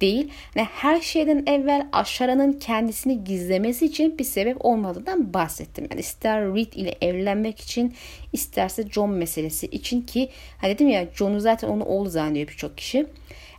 değil. 0.00 0.30
Yani 0.54 0.68
her 0.70 1.00
şeyden 1.00 1.42
evvel 1.46 1.88
Aşara'nın 1.92 2.52
kendisini 2.52 3.24
gizlemesi 3.24 3.86
için 3.86 4.18
bir 4.18 4.24
sebep 4.24 4.64
olmadığından 4.64 5.34
bahsettim. 5.34 5.86
Yani 5.90 6.00
ister 6.00 6.54
Reed 6.54 6.72
ile 6.72 6.94
evlenmek 7.00 7.60
için 7.60 7.94
isterse 8.32 8.88
John 8.88 9.10
meselesi 9.10 9.66
için 9.66 10.02
ki 10.02 10.30
hani 10.60 10.74
dedim 10.74 10.88
ya 10.88 11.06
John'u 11.14 11.40
zaten 11.40 11.68
onu 11.68 11.84
oğlu 11.84 12.10
zannediyor 12.10 12.48
birçok 12.48 12.76
kişi. 12.78 13.06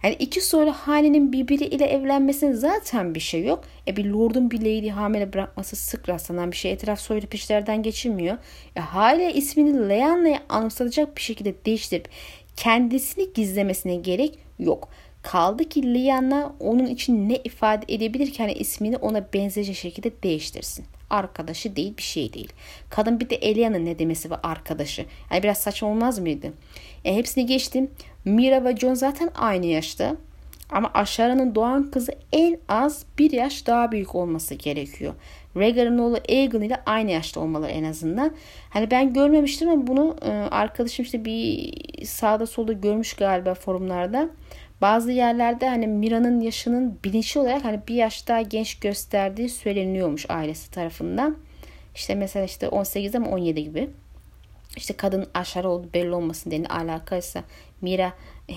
Yani 0.04 0.16
iki 0.20 0.42
soylu 0.42 0.72
hanenin 0.72 1.32
birbiriyle 1.32 1.86
evlenmesinin 1.86 2.54
zaten 2.54 3.16
bir 3.16 3.20
şey 3.20 3.46
yok. 3.46 3.64
E 3.88 3.96
bir 3.96 4.06
lordun 4.06 4.52
bir 4.52 4.60
lady 4.60 4.90
hamile 4.90 5.34
bırakması 5.34 5.76
sık 5.76 6.10
rastlanan 6.10 6.52
bir 6.52 6.58
şey. 6.58 6.72
Etraf 6.72 7.00
soylu 7.00 7.28
pişlerden 7.28 7.84
geçilmiyor. 7.84 8.38
E 8.76 8.80
hala 8.80 9.30
ismini 9.30 9.90
Leanna'ya 9.90 10.40
anımsatacak 10.50 11.18
bir 11.18 11.22
şekilde 11.22 11.66
değiştirip 11.66 12.10
kendisini 12.56 13.34
gizlemesine 13.34 13.96
gerek 13.96 14.40
yok. 14.60 14.90
Kaldı 15.22 15.70
ki 15.70 15.94
Liana 15.94 16.56
onun 16.60 16.86
için 16.86 17.30
ne 17.30 17.36
ifade 17.36 17.86
edebilir 17.96 18.32
ki 18.32 18.44
hani 18.44 18.54
ismini 18.54 18.98
ona 18.98 19.34
benzeyecek 19.34 19.76
şekilde 19.76 20.24
değiştirsin. 20.24 20.86
Arkadaşı 21.10 21.76
değil 21.76 21.98
bir 21.98 22.04
şey 22.04 22.34
değil. 22.34 22.54
Kadın 22.90 23.20
bir 23.20 23.30
de 23.30 23.36
Elia'nın 23.36 23.86
ne 23.86 24.00
demesi 24.00 24.30
var 24.30 24.40
arkadaşı. 24.44 25.06
Yani 25.32 25.44
biraz 25.44 25.58
saçma 25.58 25.90
olmaz 25.90 26.20
mıydı? 26.20 26.54
E, 27.06 27.16
hepsini 27.16 27.46
geçtim. 27.46 27.92
Mira 28.26 28.66
ve 28.66 28.78
John 28.78 28.94
zaten 28.94 29.30
aynı 29.36 29.66
yaşta. 29.66 30.16
Ama 30.72 30.92
Aşara'nın 30.94 31.56
doğan 31.56 31.92
kızı 31.92 32.12
en 32.32 32.58
az 32.68 33.06
bir 33.20 33.32
yaş 33.32 33.68
daha 33.68 33.92
büyük 33.92 34.16
olması 34.16 34.56
gerekiyor. 34.56 35.14
Rhaegar'ın 35.58 35.98
oğlu 35.98 36.18
Aegon 36.30 36.62
ile 36.62 36.82
aynı 36.86 37.12
yaşta 37.12 37.40
olmaları 37.40 37.72
en 37.72 37.84
azından. 37.84 38.32
Hani 38.70 38.92
ben 38.92 39.14
görmemiştim 39.14 39.70
ama 39.70 39.88
bunu 39.88 40.16
e, 40.22 40.30
arkadaşım 40.32 41.06
işte 41.06 41.26
bir 41.26 41.74
sağda 42.06 42.48
solda 42.48 42.74
görmüş 42.74 43.14
galiba 43.14 43.54
forumlarda. 43.54 44.30
Bazı 44.82 45.12
yerlerde 45.12 45.70
hani 45.70 45.88
Mira'nın 45.88 46.40
yaşının 46.40 47.00
bilinçli 47.04 47.40
olarak 47.40 47.66
hani 47.66 47.80
bir 47.88 47.96
yaş 47.96 48.28
daha 48.28 48.42
genç 48.42 48.80
gösterdiği 48.80 49.50
söyleniyormuş 49.50 50.26
ailesi 50.30 50.72
tarafından. 50.72 51.38
İşte 51.96 52.16
mesela 52.16 52.46
işte 52.46 52.70
18 52.70 53.16
ama 53.16 53.30
17 53.30 53.64
gibi. 53.64 53.90
İşte 54.78 54.94
kadın 54.94 55.28
aşağı 55.34 55.70
oldu 55.70 55.88
belli 55.94 56.12
olmasın 56.12 56.52
diye 56.52 56.66
alakaysa 56.66 57.44
Mira 57.82 58.14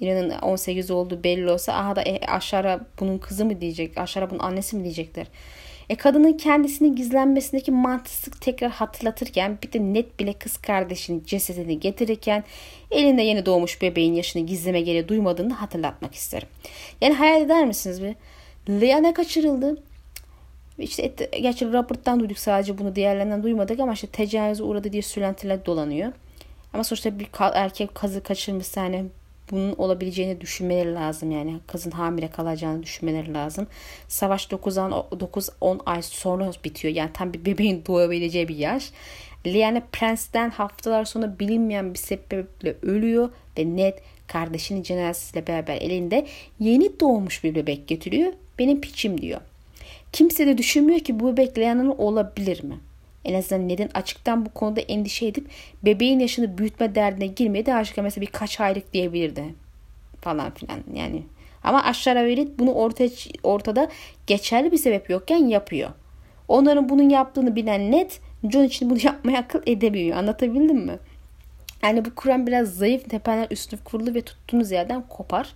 Mira'nın 0.00 0.30
18 0.30 0.90
olduğu 0.90 1.24
belli 1.24 1.50
olsa 1.50 1.72
aha 1.72 1.96
da 1.96 2.02
e, 2.02 2.18
aşağı 2.26 2.80
bunun 3.00 3.18
kızı 3.18 3.44
mı 3.44 3.60
diyecek, 3.60 3.98
aşağı 3.98 4.30
bunun 4.30 4.38
annesi 4.38 4.76
mi 4.76 4.84
diyecekler. 4.84 5.26
E 5.90 5.94
kadının 5.94 6.32
kendisini 6.32 6.94
gizlenmesindeki 6.94 7.70
mantıksızlık 7.70 8.40
tekrar 8.40 8.70
hatırlatırken 8.70 9.58
bir 9.62 9.72
de 9.72 9.80
net 9.80 10.20
bile 10.20 10.32
kız 10.32 10.56
kardeşinin 10.56 11.24
cesedini 11.26 11.80
getirirken 11.80 12.44
elinde 12.90 13.22
yeni 13.22 13.46
doğmuş 13.46 13.82
bebeğin 13.82 14.14
yaşını 14.14 14.46
gizleme 14.46 14.80
gereği 14.80 15.08
duymadığını 15.08 15.54
hatırlatmak 15.54 16.14
isterim. 16.14 16.48
Yani 17.00 17.14
hayal 17.14 17.42
eder 17.42 17.66
misiniz 17.66 18.02
bir? 18.02 18.14
Lean'a 18.80 19.14
kaçırıldı. 19.14 19.82
İşte 20.78 21.02
et, 21.02 21.32
gerçi 21.42 21.72
Robert'tan 21.72 22.20
duyduk 22.20 22.38
sadece 22.38 22.78
bunu 22.78 22.96
diğerlerinden 22.96 23.42
duymadık 23.42 23.80
ama 23.80 23.92
işte 23.92 24.06
tecavüze 24.06 24.62
uğradı 24.62 24.92
diye 24.92 25.02
söylentiler 25.02 25.66
dolanıyor. 25.66 26.12
Ama 26.74 26.84
sonuçta 26.84 27.18
bir 27.18 27.28
erkek 27.54 27.94
kazı 27.94 28.22
kaçırmış 28.22 28.76
yani 28.76 29.04
bunun 29.50 29.72
olabileceğini 29.72 30.40
düşünmeleri 30.40 30.94
lazım 30.94 31.30
yani 31.30 31.56
kızın 31.66 31.90
hamile 31.90 32.30
kalacağını 32.30 32.82
düşünmeleri 32.82 33.34
lazım. 33.34 33.66
Savaş 34.08 34.46
9-10 34.46 35.80
ay 35.86 36.02
sonra 36.02 36.50
bitiyor 36.64 36.94
yani 36.94 37.10
tam 37.14 37.32
bir 37.32 37.44
bebeğin 37.44 37.84
doğabileceği 37.88 38.48
bir 38.48 38.56
yaş. 38.56 38.90
Lyanna 39.46 39.82
Prence'den 39.92 40.50
haftalar 40.50 41.04
sonra 41.04 41.38
bilinmeyen 41.38 41.94
bir 41.94 41.98
sebeple 41.98 42.76
ölüyor 42.82 43.30
ve 43.58 43.76
Ned 43.76 43.98
kardeşinin 44.26 44.82
cenazesiyle 44.82 45.46
beraber 45.46 45.76
elinde 45.76 46.26
yeni 46.60 47.00
doğmuş 47.00 47.44
bir 47.44 47.54
bebek 47.54 47.88
getiriyor. 47.88 48.32
Benim 48.58 48.80
piçim 48.80 49.20
diyor. 49.20 49.40
Kimse 50.12 50.46
de 50.46 50.58
düşünmüyor 50.58 51.00
ki 51.00 51.20
bu 51.20 51.32
bebek 51.32 51.58
Lyanna'nın 51.58 51.94
olabilir 51.98 52.64
mi? 52.64 52.80
En 53.24 53.34
azından 53.34 53.68
neden 53.68 53.90
açıktan 53.94 54.46
bu 54.46 54.50
konuda 54.50 54.80
endişe 54.80 55.26
edip 55.26 55.46
bebeğin 55.84 56.18
yaşını 56.18 56.58
büyütme 56.58 56.94
derdine 56.94 57.26
girmeye 57.26 57.66
de 57.66 57.74
aşık 57.74 57.98
mesela 57.98 58.22
birkaç 58.22 58.60
aylık 58.60 58.92
diyebilirdi. 58.92 59.44
Falan 60.20 60.50
filan 60.50 60.80
yani. 60.94 61.22
Ama 61.64 61.84
aşağı 61.84 62.14
verit 62.14 62.58
bunu 62.58 62.72
ortaya, 62.72 63.10
ortada 63.42 63.88
geçerli 64.26 64.72
bir 64.72 64.78
sebep 64.78 65.10
yokken 65.10 65.46
yapıyor. 65.46 65.90
Onların 66.48 66.88
bunun 66.88 67.08
yaptığını 67.08 67.56
bilen 67.56 67.92
net 67.92 68.20
John 68.52 68.64
için 68.64 68.90
bunu 68.90 68.98
yapmaya 69.04 69.38
akıl 69.38 69.62
edemiyor. 69.66 70.16
Anlatabildim 70.16 70.78
mi? 70.78 70.98
Yani 71.82 72.04
bu 72.04 72.14
Kur'an 72.14 72.46
biraz 72.46 72.74
zayıf, 72.74 73.10
tepeler 73.10 73.46
üstüne 73.50 73.80
kurulu 73.84 74.14
ve 74.14 74.22
tuttuğunuz 74.22 74.70
yerden 74.70 75.02
kopar. 75.08 75.54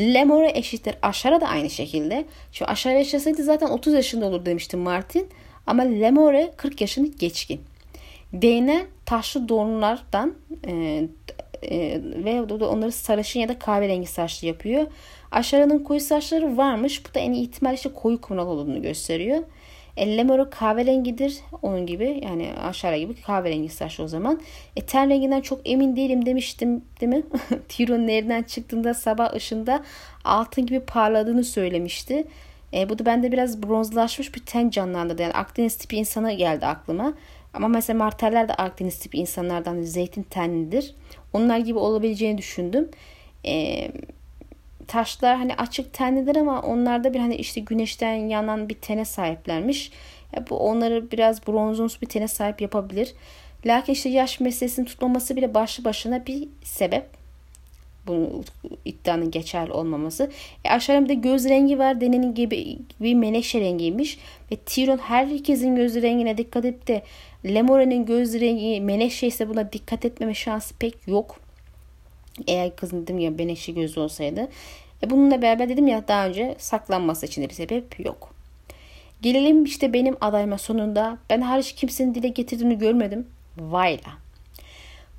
Lemore 0.00 0.50
eşittir. 0.54 0.94
Aşara 1.02 1.40
da 1.40 1.46
aynı 1.46 1.70
şekilde. 1.70 2.24
Şu 2.52 2.64
aşağı 2.64 2.92
yaşasaydı 2.92 3.42
zaten 3.42 3.66
30 3.66 3.94
yaşında 3.94 4.26
olur 4.26 4.46
demişti 4.46 4.76
Martin. 4.76 5.28
Ama 5.66 5.82
Lemore 5.82 6.52
40 6.56 6.80
yaşını 6.80 7.06
geçkin. 7.06 7.60
Değne 8.32 8.86
taşlı 9.06 9.48
donlardan 9.48 10.34
e, 10.66 11.02
e, 11.62 12.00
ve 12.24 12.42
onları 12.42 12.92
sarışın 12.92 13.40
ya 13.40 13.48
da 13.48 13.58
kahverengi 13.58 14.06
saçlı 14.06 14.46
yapıyor. 14.46 14.86
Aşağının 15.30 15.78
koyu 15.78 16.00
saçları 16.00 16.56
varmış. 16.56 17.02
Bu 17.04 17.14
da 17.14 17.18
en 17.18 17.32
iyi 17.32 17.48
ihtimal 17.48 17.74
işte 17.74 17.88
koyu 17.92 18.20
kumral 18.20 18.46
olduğunu 18.46 18.82
gösteriyor. 18.82 19.42
E, 19.96 20.16
Lemoro 20.16 20.50
kahverengidir. 20.50 21.38
Onun 21.62 21.86
gibi 21.86 22.20
yani 22.22 22.48
aşağı 22.62 22.96
gibi 22.96 23.14
kahverengi 23.14 23.68
saçlı 23.68 24.04
o 24.04 24.08
zaman. 24.08 24.40
E, 24.76 24.80
ten 24.80 25.10
renginden 25.10 25.40
çok 25.40 25.60
emin 25.64 25.96
değilim 25.96 26.26
demiştim 26.26 26.84
değil 27.00 27.12
mi? 27.12 27.22
Tyrion 27.68 28.06
nereden 28.06 28.42
çıktığında 28.42 28.94
sabah 28.94 29.34
ışığında 29.34 29.84
altın 30.24 30.66
gibi 30.66 30.80
parladığını 30.80 31.44
söylemişti. 31.44 32.24
E, 32.74 32.88
bu 32.88 32.98
da 32.98 33.06
bende 33.06 33.32
biraz 33.32 33.62
bronzlaşmış 33.62 34.34
bir 34.34 34.40
ten 34.40 34.70
canlandırdı. 34.70 35.22
Yani 35.22 35.32
Akdeniz 35.32 35.76
tipi 35.76 35.96
insana 35.96 36.32
geldi 36.32 36.66
aklıma. 36.66 37.14
Ama 37.54 37.68
mesela 37.68 37.98
marteller 37.98 38.48
de 38.48 38.54
Akdeniz 38.54 38.98
tipi 38.98 39.18
insanlardan 39.18 39.82
zeytin 39.82 40.22
tenlidir. 40.22 40.94
Onlar 41.32 41.58
gibi 41.58 41.78
olabileceğini 41.78 42.38
düşündüm. 42.38 42.88
E, 43.46 43.88
taşlar 44.86 45.36
hani 45.36 45.54
açık 45.54 45.92
tenlidir 45.92 46.36
ama 46.36 46.62
onlarda 46.62 47.14
bir 47.14 47.20
hani 47.20 47.36
işte 47.36 47.60
güneşten 47.60 48.14
yanan 48.14 48.68
bir 48.68 48.74
tene 48.74 49.04
sahiplermiş. 49.04 49.92
Ya 50.36 50.44
bu 50.50 50.58
onları 50.58 51.10
biraz 51.10 51.46
bronzumsu 51.46 52.00
bir 52.00 52.06
tene 52.06 52.28
sahip 52.28 52.60
yapabilir. 52.60 53.14
Lakin 53.66 53.92
işte 53.92 54.08
yaş 54.08 54.40
meselesini 54.40 54.86
tutmaması 54.86 55.36
bile 55.36 55.54
başlı 55.54 55.84
başına 55.84 56.26
bir 56.26 56.48
sebep 56.62 57.06
bu 58.06 58.42
iddianın 58.84 59.30
geçerli 59.30 59.72
olmaması. 59.72 60.30
E 60.64 60.70
aşağıda 60.70 61.12
göz 61.12 61.48
rengi 61.48 61.78
var. 61.78 62.00
Denenin 62.00 62.34
gibi 62.34 62.78
bir 63.00 63.14
menekşe 63.14 63.60
rengiymiş. 63.60 64.18
Ve 64.52 64.56
Tyrion 64.56 64.98
herkesin 64.98 65.76
göz 65.76 65.94
rengine 65.94 66.38
dikkat 66.38 66.64
edip 66.64 66.86
de 66.86 67.02
Lemore'nin 67.44 68.06
göz 68.06 68.40
rengi 68.40 68.80
menekşe 68.80 69.26
ise 69.26 69.48
buna 69.48 69.72
dikkat 69.72 70.04
etmeme 70.04 70.34
şansı 70.34 70.74
pek 70.74 71.08
yok. 71.08 71.40
Eğer 72.46 72.76
kızın 72.76 73.02
dedim 73.02 73.18
ya 73.18 73.30
menekşe 73.30 73.72
gözlü 73.72 74.00
olsaydı. 74.00 74.48
E 75.02 75.10
bununla 75.10 75.42
beraber 75.42 75.68
dedim 75.68 75.86
ya 75.86 76.08
daha 76.08 76.26
önce 76.26 76.54
saklanması 76.58 77.26
için 77.26 77.48
bir 77.48 77.54
sebep 77.54 78.00
yok. 78.00 78.34
Gelelim 79.22 79.64
işte 79.64 79.92
benim 79.92 80.16
adayıma 80.20 80.58
sonunda. 80.58 81.18
Ben 81.30 81.40
hariç 81.40 81.72
kimsenin 81.72 82.14
dile 82.14 82.28
getirdiğini 82.28 82.78
görmedim. 82.78 83.26
Vayla. 83.58 84.10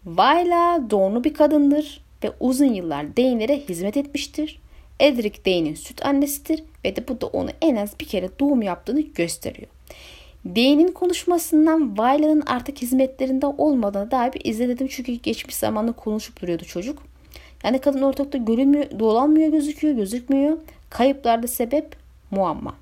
Vayla 0.05 0.89
doğru 0.89 1.23
bir 1.23 1.33
kadındır 1.33 2.06
ve 2.23 2.31
uzun 2.39 2.73
yıllar 2.73 3.17
Dane'lere 3.17 3.59
hizmet 3.59 3.97
etmiştir. 3.97 4.59
Edric 4.99 5.45
Dane'in 5.45 5.75
süt 5.75 6.05
annesidir 6.05 6.63
ve 6.85 6.95
de 6.95 7.07
bu 7.07 7.21
da 7.21 7.27
onu 7.27 7.49
en 7.61 7.75
az 7.75 7.99
bir 7.99 8.05
kere 8.05 8.29
doğum 8.39 8.61
yaptığını 8.61 9.01
gösteriyor. 9.01 9.67
Dane'in 10.45 10.87
konuşmasından 10.87 11.97
Vayla'nın 11.97 12.43
artık 12.45 12.81
hizmetlerinde 12.81 13.45
olmadığına 13.45 14.11
dair 14.11 14.33
bir 14.33 14.45
izledim 14.45 14.87
çünkü 14.87 15.11
geçmiş 15.11 15.55
zamanda 15.55 15.91
konuşup 15.91 16.41
duruyordu 16.41 16.65
çocuk. 16.65 17.03
Yani 17.63 17.79
kadın 17.79 18.01
ortalıkta 18.01 18.37
görünmüyor, 18.37 18.99
dolanmıyor 18.99 19.51
gözüküyor, 19.51 19.95
gözükmüyor. 19.95 20.57
Kayıplarda 20.89 21.47
sebep 21.47 21.95
muamma. 22.31 22.75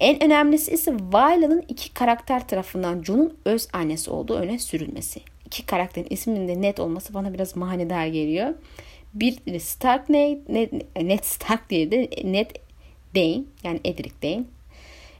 En 0.00 0.22
önemlisi 0.22 0.72
ise 0.72 0.94
Vayla'nın 1.12 1.64
iki 1.68 1.94
karakter 1.94 2.48
tarafından 2.48 3.02
Jon'un 3.02 3.34
öz 3.44 3.68
annesi 3.72 4.10
olduğu 4.10 4.34
öne 4.34 4.58
sürülmesi 4.58 5.20
iki 5.52 5.66
karakterin 5.66 6.06
isminin 6.10 6.48
de 6.48 6.62
net 6.62 6.80
olması 6.80 7.14
bana 7.14 7.34
biraz 7.34 7.56
manidar 7.56 8.06
geliyor. 8.06 8.54
Bir 9.14 9.58
Stark 9.58 10.08
Ned, 10.08 10.38
Ned, 10.48 10.72
Ned 11.02 11.22
Stark 11.22 11.70
diye 11.70 11.90
de 11.90 12.10
Ned 12.24 12.50
Dane 13.14 13.44
yani 13.64 13.80
Edric 13.84 14.14
Dane. 14.22 14.44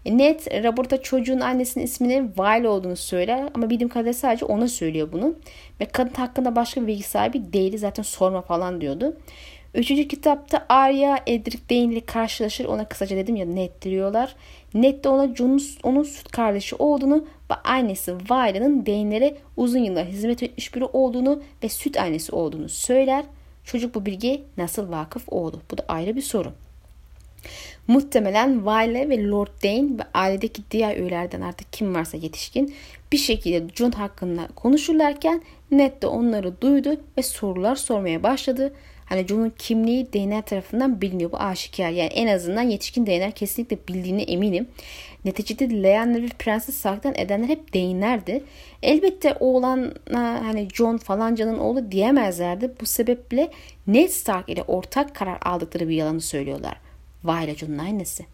E, 0.04 0.18
Ned 0.18 0.64
Robert'a 0.64 1.02
çocuğun 1.02 1.40
annesinin 1.40 1.84
isminin 1.84 2.32
Vile 2.38 2.68
olduğunu 2.68 2.96
söyler 2.96 3.48
ama 3.54 3.70
bildiğim 3.70 3.88
kadarıyla 3.88 4.12
sadece 4.12 4.44
ona 4.44 4.68
söylüyor 4.68 5.08
bunu. 5.12 5.34
Ve 5.80 5.84
kadın 5.84 6.14
hakkında 6.14 6.56
başka 6.56 6.82
bir 6.82 6.86
bilgi 6.86 7.02
sahibi 7.02 7.52
değil 7.52 7.78
zaten 7.78 8.02
sorma 8.02 8.42
falan 8.42 8.80
diyordu. 8.80 9.16
Üçüncü 9.74 10.08
kitapta 10.08 10.66
Arya 10.68 11.18
Edric 11.26 11.58
Dane 11.70 11.92
ile 11.92 12.00
karşılaşır. 12.00 12.64
Ona 12.64 12.84
kısaca 12.84 13.16
dedim 13.16 13.36
ya 13.36 13.46
Ned 13.46 13.70
diyorlar. 13.82 14.34
Ned 14.74 15.04
de 15.04 15.08
ona 15.08 15.34
Jon'un 15.34 15.62
onun 15.82 16.02
süt 16.02 16.32
kardeşi 16.32 16.76
olduğunu 16.76 17.24
ve 17.50 17.54
annesi 17.64 18.14
Valya'nın 18.30 18.86
Dane'lere 18.86 19.36
uzun 19.56 19.78
yıllar 19.78 20.06
hizmet 20.06 20.42
etmiş 20.42 20.74
biri 20.74 20.84
olduğunu 20.84 21.42
ve 21.62 21.68
süt 21.68 21.96
annesi 21.96 22.32
olduğunu 22.32 22.68
söyler. 22.68 23.24
Çocuk 23.64 23.94
bu 23.94 24.06
bilgiye 24.06 24.42
nasıl 24.56 24.90
vakıf 24.90 25.24
oldu? 25.28 25.62
Bu 25.70 25.78
da 25.78 25.84
ayrı 25.88 26.16
bir 26.16 26.22
soru. 26.22 26.52
Muhtemelen 27.88 28.66
Vale 28.66 29.08
ve 29.08 29.28
Lord 29.28 29.62
Dane 29.64 29.98
ve 29.98 30.02
ailedeki 30.14 30.62
diğer 30.70 30.96
üyelerden 30.96 31.40
artık 31.40 31.72
kim 31.72 31.94
varsa 31.94 32.16
yetişkin 32.16 32.74
bir 33.12 33.18
şekilde 33.18 33.74
John 33.74 33.90
hakkında 33.90 34.48
konuşurlarken 34.54 35.42
Ned 35.70 36.02
de 36.02 36.06
onları 36.06 36.60
duydu 36.60 36.96
ve 37.18 37.22
sorular 37.22 37.76
sormaya 37.76 38.22
başladı. 38.22 38.72
Hani 39.12 39.26
John'un 39.28 39.52
kimliği 39.58 40.12
DNA 40.12 40.42
tarafından 40.42 41.00
biliniyor. 41.00 41.32
Bu 41.32 41.36
aşikar. 41.36 41.90
Yani 41.90 42.08
en 42.08 42.26
azından 42.26 42.62
yetişkin 42.62 43.06
DNA 43.06 43.30
kesinlikle 43.30 43.78
bildiğine 43.88 44.22
eminim. 44.22 44.68
Neticede 45.24 45.82
Leanna 45.82 46.22
bir 46.22 46.28
prenses 46.28 46.74
saklan 46.76 47.14
edenler 47.16 47.48
hep 47.48 47.74
değinlerdi. 47.74 48.44
Elbette 48.82 49.34
oğlan 49.40 49.94
hani 50.14 50.68
John 50.74 50.96
falancanın 50.96 51.58
oğlu 51.58 51.92
diyemezlerdi. 51.92 52.72
Bu 52.80 52.86
sebeple 52.86 53.50
Ned 53.86 54.08
Stark 54.08 54.48
ile 54.48 54.62
ortak 54.62 55.14
karar 55.14 55.38
aldıkları 55.42 55.88
bir 55.88 55.94
yalanı 55.94 56.20
söylüyorlar. 56.20 56.76
Vay 57.24 57.44
ile 57.44 57.54
John'un 57.54 57.78
annesi. 57.78 58.26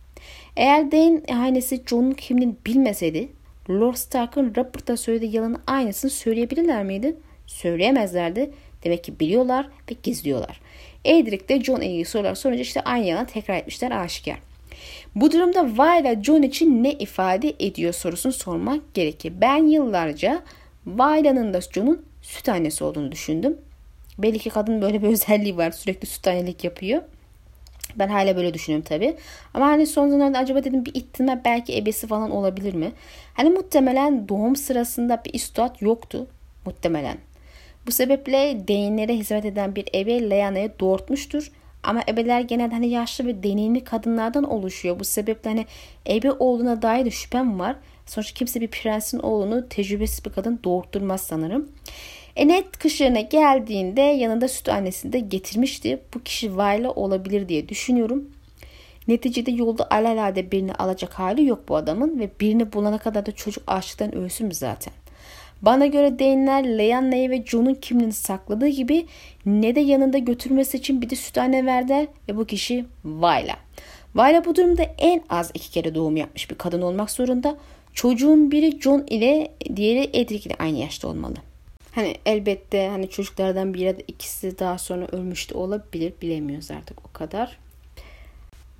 Eğer 0.56 0.92
Dane 0.92 1.22
ailesi 1.32 1.82
John'un 1.86 2.12
kimliğini 2.12 2.54
bilmeseydi 2.66 3.28
Lord 3.70 3.94
Stark'ın 3.94 4.50
Robert'a 4.56 4.96
söylediği 4.96 5.36
yalanın 5.36 5.60
aynısını 5.66 6.10
söyleyebilirler 6.10 6.84
miydi? 6.84 7.16
Söyleyemezlerdi. 7.46 8.50
Demek 8.88 9.04
ki 9.04 9.20
biliyorlar 9.20 9.68
ve 9.90 9.94
gizliyorlar. 10.02 10.60
Edric 11.04 11.48
de 11.48 11.64
John 11.64 11.80
ilgili 11.80 12.04
sorular 12.04 12.34
sorunca 12.34 12.60
işte 12.60 12.80
aynı 12.80 13.06
yalan 13.06 13.26
tekrar 13.26 13.56
etmişler 13.56 13.90
aşikar. 13.90 14.38
Bu 15.14 15.32
durumda 15.32 15.66
Viola 15.66 16.22
John 16.22 16.42
için 16.42 16.84
ne 16.84 16.92
ifade 16.92 17.54
ediyor 17.60 17.92
sorusunu 17.92 18.32
sormak 18.32 18.94
gerekir. 18.94 19.32
Ben 19.40 19.66
yıllarca 19.66 20.42
Viola'nın 20.86 21.54
da 21.54 21.60
John'un 21.60 22.02
süt 22.22 22.48
annesi 22.48 22.84
olduğunu 22.84 23.12
düşündüm. 23.12 23.58
Belli 24.18 24.38
ki 24.38 24.50
kadın 24.50 24.82
böyle 24.82 25.02
bir 25.02 25.08
özelliği 25.12 25.56
var. 25.56 25.70
Sürekli 25.70 26.06
süt 26.06 26.28
annelik 26.28 26.64
yapıyor. 26.64 27.02
Ben 27.96 28.08
hala 28.08 28.36
böyle 28.36 28.54
düşünüyorum 28.54 28.88
tabi. 28.88 29.16
Ama 29.54 29.66
hani 29.66 29.86
son 29.86 30.08
zamanlarda 30.08 30.38
acaba 30.38 30.64
dedim 30.64 30.84
bir 30.84 30.94
ihtimal 30.94 31.40
belki 31.44 31.76
ebesi 31.76 32.06
falan 32.06 32.30
olabilir 32.30 32.74
mi? 32.74 32.92
Hani 33.34 33.50
muhtemelen 33.50 34.28
doğum 34.28 34.56
sırasında 34.56 35.22
bir 35.24 35.34
üstad 35.34 35.80
yoktu. 35.80 36.26
Muhtemelen. 36.66 37.18
Bu 37.88 37.92
sebeple 37.92 38.68
deyinlere 38.68 39.16
hizmet 39.16 39.44
eden 39.44 39.74
bir 39.74 39.84
ebe 39.94 40.30
Leana'ya 40.30 40.78
doğurtmuştur. 40.80 41.52
Ama 41.82 42.02
ebeler 42.08 42.40
genelde 42.40 42.74
hani 42.74 42.88
yaşlı 42.88 43.26
ve 43.26 43.42
deneyimli 43.42 43.84
kadınlardan 43.84 44.44
oluşuyor. 44.44 45.00
Bu 45.00 45.04
sebeple 45.04 45.50
hani 45.50 45.66
ebe 46.08 46.32
olduğuna 46.32 46.82
dair 46.82 47.04
de 47.04 47.10
şüphem 47.10 47.58
var. 47.58 47.76
Sonuçta 48.06 48.34
kimse 48.34 48.60
bir 48.60 48.68
prensin 48.68 49.18
oğlunu 49.18 49.68
tecrübesiz 49.68 50.24
bir 50.24 50.30
kadın 50.30 50.60
doğurtturmaz 50.64 51.20
sanırım. 51.20 51.68
Enet 52.36 52.78
kışlarına 52.78 53.20
geldiğinde 53.20 54.00
yanında 54.00 54.48
süt 54.48 54.68
annesini 54.68 55.12
de 55.12 55.18
getirmişti. 55.18 56.00
Bu 56.14 56.22
kişi 56.22 56.56
Vayla 56.56 56.90
olabilir 56.90 57.48
diye 57.48 57.68
düşünüyorum. 57.68 58.30
Neticede 59.08 59.50
yolda 59.50 59.90
alelade 59.90 60.52
birini 60.52 60.74
alacak 60.74 61.12
hali 61.12 61.46
yok 61.46 61.68
bu 61.68 61.76
adamın 61.76 62.18
ve 62.18 62.30
birini 62.40 62.72
bulana 62.72 62.98
kadar 62.98 63.26
da 63.26 63.32
çocuk 63.32 63.64
açlıktan 63.66 64.14
ölsün 64.14 64.46
mü 64.46 64.54
zaten? 64.54 64.92
Bana 65.62 65.86
göre 65.86 66.18
Dane'ler 66.18 66.78
Leanna'yı 66.78 67.30
ve 67.30 67.44
John'un 67.44 67.74
kimliğini 67.74 68.12
sakladığı 68.12 68.68
gibi 68.68 69.06
ne 69.46 69.74
de 69.74 69.80
yanında 69.80 70.18
götürmesi 70.18 70.76
için 70.76 71.02
bir 71.02 71.10
de 71.10 71.16
süt 71.16 71.38
anne 71.38 71.66
verdiler 71.66 72.06
ve 72.28 72.36
bu 72.36 72.44
kişi 72.44 72.84
Vayla. 73.04 73.56
Vayla 74.14 74.44
bu 74.44 74.54
durumda 74.54 74.82
en 74.82 75.22
az 75.30 75.50
iki 75.54 75.70
kere 75.70 75.94
doğum 75.94 76.16
yapmış 76.16 76.50
bir 76.50 76.54
kadın 76.54 76.82
olmak 76.82 77.10
zorunda. 77.10 77.56
Çocuğun 77.92 78.50
biri 78.50 78.80
John 78.80 79.04
ile 79.10 79.50
diğeri 79.76 80.10
Edric 80.12 80.48
ile 80.48 80.54
aynı 80.58 80.78
yaşta 80.78 81.08
olmalı. 81.08 81.34
Hani 81.94 82.14
elbette 82.26 82.88
hani 82.88 83.10
çocuklardan 83.10 83.74
biri 83.74 83.82
ya 83.82 83.96
da 83.96 84.02
ikisi 84.08 84.58
daha 84.58 84.78
sonra 84.78 85.06
ölmüş 85.12 85.50
de 85.50 85.54
olabilir. 85.54 86.12
Bilemiyoruz 86.22 86.70
artık 86.70 86.98
o 87.08 87.12
kadar. 87.12 87.58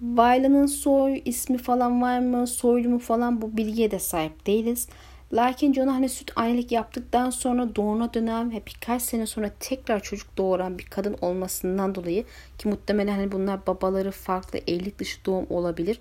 Vayla'nın 0.03 0.67
soy 0.67 1.23
ismi 1.25 1.59
falan 1.59 2.03
var 2.03 2.19
mı? 2.19 2.47
Soylu 2.47 2.89
mu 2.89 2.99
falan 2.99 3.43
bu 3.43 3.57
bilgiye 3.57 3.91
de 3.91 3.99
sahip 3.99 4.47
değiliz. 4.47 4.89
Lakin 5.33 5.73
John'a 5.73 5.95
hani 5.95 6.09
süt 6.09 6.33
annelik 6.37 6.73
yaptıktan 6.73 7.31
sonra 7.31 7.77
doğuna 7.77 8.15
dönen 8.15 8.53
ve 8.53 8.63
birkaç 8.67 9.03
sene 9.03 9.27
sonra 9.27 9.51
tekrar 9.61 10.01
çocuk 10.01 10.37
doğuran 10.37 10.79
bir 10.79 10.85
kadın 10.85 11.17
olmasından 11.21 11.95
dolayı 11.95 12.25
ki 12.59 12.69
muhtemelen 12.69 13.13
hani 13.13 13.33
bunlar 13.33 13.67
babaları 13.67 14.11
farklı 14.11 14.59
evlilik 14.59 14.99
dışı 14.99 15.25
doğum 15.25 15.47
olabilir. 15.51 16.01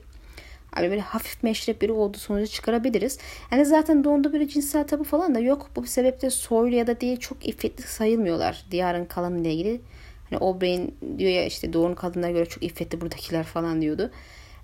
Abi 0.76 0.90
böyle 0.90 1.02
hafif 1.02 1.44
meşrep 1.44 1.82
biri 1.82 1.92
olduğu 1.92 2.18
sonucu 2.18 2.52
çıkarabiliriz. 2.52 3.20
Yani 3.52 3.66
zaten 3.66 4.04
doğumda 4.04 4.34
böyle 4.34 4.48
cinsel 4.48 4.88
tabu 4.88 5.04
falan 5.04 5.36
da 5.36 5.40
yok. 5.40 5.70
Bu 5.76 5.86
sebeple 5.86 6.30
soylu 6.30 6.76
ya 6.76 6.88
da 6.88 7.02
diye 7.02 7.18
çok 7.18 7.48
iffetli 7.48 7.84
sayılmıyorlar 7.84 8.66
diyarın 8.72 9.06
kalanıyla 9.06 9.52
ilgili. 9.52 9.82
Hani 10.30 10.40
O'Brien 10.40 10.92
diyor 11.18 11.32
ya 11.32 11.46
işte 11.46 11.74
doğum 11.74 11.96
kadınlara 11.96 12.32
göre 12.32 12.46
çok 12.46 12.64
iffetli 12.64 13.02
buradakiler 13.02 13.44
falan 13.44 13.82
diyordu. 13.82 14.12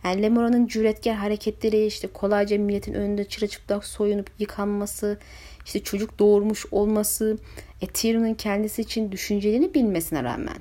Yani 0.04 0.22
Lemora'nın 0.22 0.68
cüretkar 0.68 1.16
hareketleri, 1.16 1.86
işte 1.86 2.08
kolayca 2.08 2.58
milletin 2.58 2.94
önünde 2.94 3.26
çırılçıplak 3.26 3.86
soyunup 3.86 4.32
yıkanması, 4.40 5.20
işte 5.66 5.84
çocuk 5.84 6.20
doğurmuş 6.20 6.66
olması, 6.72 7.38
e, 7.82 7.88
Tyrion'un 7.88 8.34
kendisi 8.34 8.82
için 8.82 9.12
düşüncelerini 9.12 9.74
bilmesine 9.74 10.24
rağmen 10.24 10.58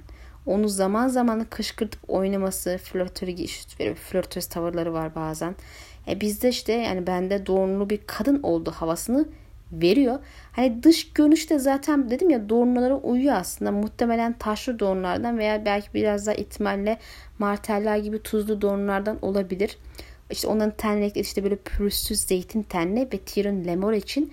onu 0.46 0.68
zaman 0.68 1.08
zaman 1.08 1.46
kışkırtıp 1.50 2.10
oynaması, 2.10 2.78
flörtörü, 2.82 3.30
işte 3.30 3.94
flörtöz 3.94 4.46
tavırları 4.46 4.92
var 4.92 5.14
bazen. 5.14 5.54
E 6.08 6.20
bizde 6.20 6.48
işte 6.48 6.72
yani 6.72 7.06
bende 7.06 7.46
doğumlu 7.46 7.90
bir 7.90 8.00
kadın 8.06 8.42
olduğu 8.42 8.70
havasını 8.70 9.28
veriyor. 9.72 10.18
Hani 10.52 10.82
dış 10.82 11.12
görünüşte 11.12 11.58
zaten 11.58 12.10
dedim 12.10 12.30
ya 12.30 12.48
doğumlara 12.48 12.96
uyuyor 12.96 13.34
aslında. 13.34 13.72
Muhtemelen 13.72 14.32
taşlı 14.32 14.78
doğumlardan 14.78 15.38
veya 15.38 15.64
belki 15.64 15.88
biraz 15.94 16.26
daha 16.26 16.34
ihtimalle 16.34 16.98
marteller 17.38 17.96
gibi 17.96 18.22
tuzlu 18.22 18.60
doğumlardan 18.60 19.18
olabilir. 19.22 19.78
İşte 20.30 20.48
onların 20.48 20.76
ten 20.76 21.00
renkleri 21.00 21.24
işte 21.24 21.44
böyle 21.44 21.56
pürüzsüz 21.56 22.20
zeytin 22.20 22.62
tenli 22.62 23.00
ve 23.00 23.18
Tyrion 23.18 23.64
Lemor 23.64 23.92
için 23.92 24.32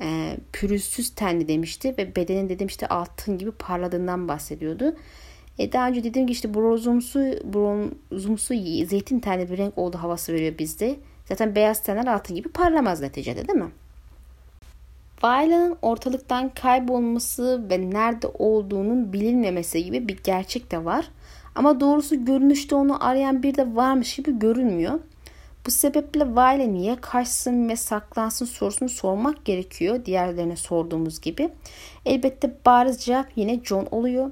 e, 0.00 0.36
pürüzsüz 0.52 1.10
tenli 1.10 1.48
demişti 1.48 1.94
ve 1.98 2.16
bedenin 2.16 2.48
dedim 2.48 2.66
işte 2.66 2.88
altın 2.88 3.38
gibi 3.38 3.50
parladığından 3.50 4.28
bahsediyordu. 4.28 4.96
E 5.58 5.72
daha 5.72 5.88
önce 5.88 6.04
dediğim 6.04 6.26
gibi 6.26 6.32
işte 6.32 6.54
bronzumsu, 6.54 7.18
bronzumsu 7.20 8.54
zeytin 8.86 9.20
tenli 9.20 9.50
bir 9.50 9.58
renk 9.58 9.78
olduğu 9.78 9.98
havası 9.98 10.32
veriyor 10.32 10.58
bizde. 10.58 10.96
Zaten 11.24 11.54
beyaz 11.54 11.82
tenler 11.82 12.06
altın 12.06 12.36
gibi 12.36 12.48
parlamaz 12.48 13.00
neticede 13.00 13.48
değil 13.48 13.58
mi? 13.58 13.70
Vayla'nın 15.22 15.76
ortalıktan 15.82 16.48
kaybolması 16.48 17.70
ve 17.70 17.90
nerede 17.90 18.26
olduğunun 18.26 19.12
bilinmemesi 19.12 19.84
gibi 19.84 20.08
bir 20.08 20.18
gerçek 20.24 20.70
de 20.70 20.84
var. 20.84 21.08
Ama 21.54 21.80
doğrusu 21.80 22.24
görünüşte 22.24 22.74
onu 22.74 23.04
arayan 23.04 23.42
bir 23.42 23.54
de 23.54 23.76
varmış 23.76 24.16
gibi 24.16 24.38
görünmüyor. 24.38 25.00
Bu 25.66 25.70
sebeple 25.70 26.34
Vayla 26.34 26.66
niye 26.66 26.96
kaçsın 27.00 27.68
ve 27.68 27.76
saklansın 27.76 28.46
sorusunu 28.46 28.88
sormak 28.88 29.44
gerekiyor 29.44 30.04
diğerlerine 30.04 30.56
sorduğumuz 30.56 31.20
gibi. 31.20 31.48
Elbette 32.06 32.56
bariz 32.66 32.98
cevap 33.04 33.26
yine 33.36 33.60
John 33.64 33.88
oluyor. 33.90 34.30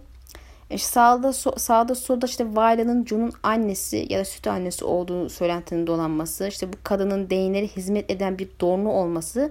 E, 0.70 0.78
sağda, 0.78 1.32
so, 1.32 1.52
sağda 1.56 1.94
solda 1.94 2.26
işte 2.26 2.56
Vayla'nın 2.56 3.04
John'un 3.04 3.32
annesi 3.42 4.06
ya 4.10 4.20
da 4.20 4.24
süt 4.24 4.46
annesi 4.46 4.84
olduğu 4.84 5.28
söylentinin 5.28 5.86
dolanması, 5.86 6.48
işte 6.48 6.72
bu 6.72 6.76
kadının 6.84 7.30
değinleri 7.30 7.68
hizmet 7.68 8.10
eden 8.10 8.38
bir 8.38 8.48
dornu 8.60 8.92
olması 8.92 9.50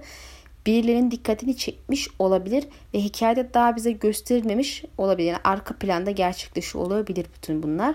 birilerinin 0.66 1.10
dikkatini 1.10 1.56
çekmiş 1.56 2.08
olabilir 2.18 2.64
ve 2.94 2.98
hikayede 2.98 3.54
daha 3.54 3.76
bize 3.76 3.92
gösterilmemiş 3.92 4.84
olabilir. 4.98 5.28
Yani 5.28 5.40
arka 5.44 5.74
planda 5.74 6.10
gerçekleşiyor 6.10 6.84
olabilir 6.84 7.26
bütün 7.36 7.62
bunlar. 7.62 7.94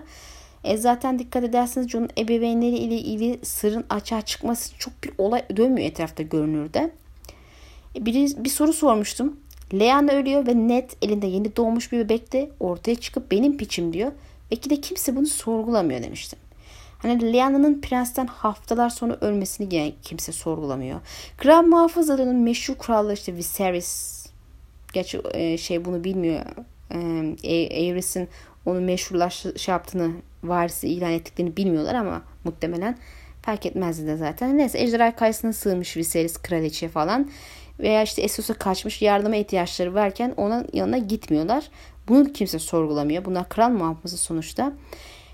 E 0.63 0.77
zaten 0.77 1.19
dikkat 1.19 1.43
ederseniz 1.43 1.89
John'un 1.89 2.09
ebeveynleri 2.17 2.75
ile 2.77 2.95
ilgili 2.95 3.45
sırrın 3.45 3.85
açığa 3.89 4.21
çıkması 4.21 4.77
çok 4.77 5.03
bir 5.03 5.11
olay 5.17 5.43
dönmüyor 5.57 5.87
etrafta 5.87 6.23
görünürde. 6.23 6.91
E 7.95 8.05
bir, 8.05 8.43
bir 8.43 8.49
soru 8.49 8.73
sormuştum. 8.73 9.37
Leanna 9.73 10.11
ölüyor 10.11 10.47
ve 10.47 10.67
Ned 10.67 10.89
elinde 11.01 11.27
yeni 11.27 11.55
doğmuş 11.55 11.91
bir 11.91 11.99
bebek 11.99 12.33
de 12.33 12.49
ortaya 12.59 12.95
çıkıp 12.95 13.31
benim 13.31 13.57
piçim 13.57 13.93
diyor. 13.93 14.11
Belki 14.51 14.69
de 14.69 14.81
kimse 14.81 15.15
bunu 15.15 15.25
sorgulamıyor 15.25 16.03
demiştim. 16.03 16.39
Hani 17.03 17.33
Leanna'nın 17.33 17.81
prensten 17.81 18.27
haftalar 18.27 18.89
sonra 18.89 19.17
ölmesini 19.21 19.75
yine 19.75 19.93
kimse 20.01 20.31
sorgulamıyor. 20.31 20.99
Kral 21.37 21.63
muhafızlarının 21.63 22.35
meşhur 22.35 22.75
kralları 22.75 23.13
işte 23.13 23.35
Viserys 23.35 24.23
Gerçi 24.93 25.21
e, 25.33 25.57
şey 25.57 25.85
bunu 25.85 26.03
bilmiyor. 26.03 26.45
E, 27.43 27.53
Aerys'in 27.53 28.29
onu 28.65 28.81
meşhurlaş 28.81 29.45
şey 29.55 29.71
yaptığını 29.71 30.11
varisi 30.43 30.87
ilan 30.87 31.11
ettiklerini 31.11 31.57
bilmiyorlar 31.57 31.95
ama 31.95 32.21
muhtemelen 32.43 32.97
fark 33.41 33.65
etmezdi 33.65 34.07
de 34.07 34.17
zaten. 34.17 34.57
Neyse 34.57 34.79
ejderha 34.79 35.15
kayasına 35.15 35.53
sığmış 35.53 35.97
Viserys 35.97 36.37
kraliçe 36.37 36.89
falan 36.89 37.29
veya 37.79 38.03
işte 38.03 38.21
Essos'a 38.21 38.53
kaçmış 38.53 39.01
yardıma 39.01 39.35
ihtiyaçları 39.35 39.93
varken 39.93 40.33
ona 40.37 40.65
yanına 40.73 40.97
gitmiyorlar. 40.97 41.69
Bunu 42.07 42.33
kimse 42.33 42.59
sorgulamıyor. 42.59 43.25
Bunlar 43.25 43.49
kral 43.49 43.69
muhafızı 43.69 44.17
sonuçta. 44.17 44.73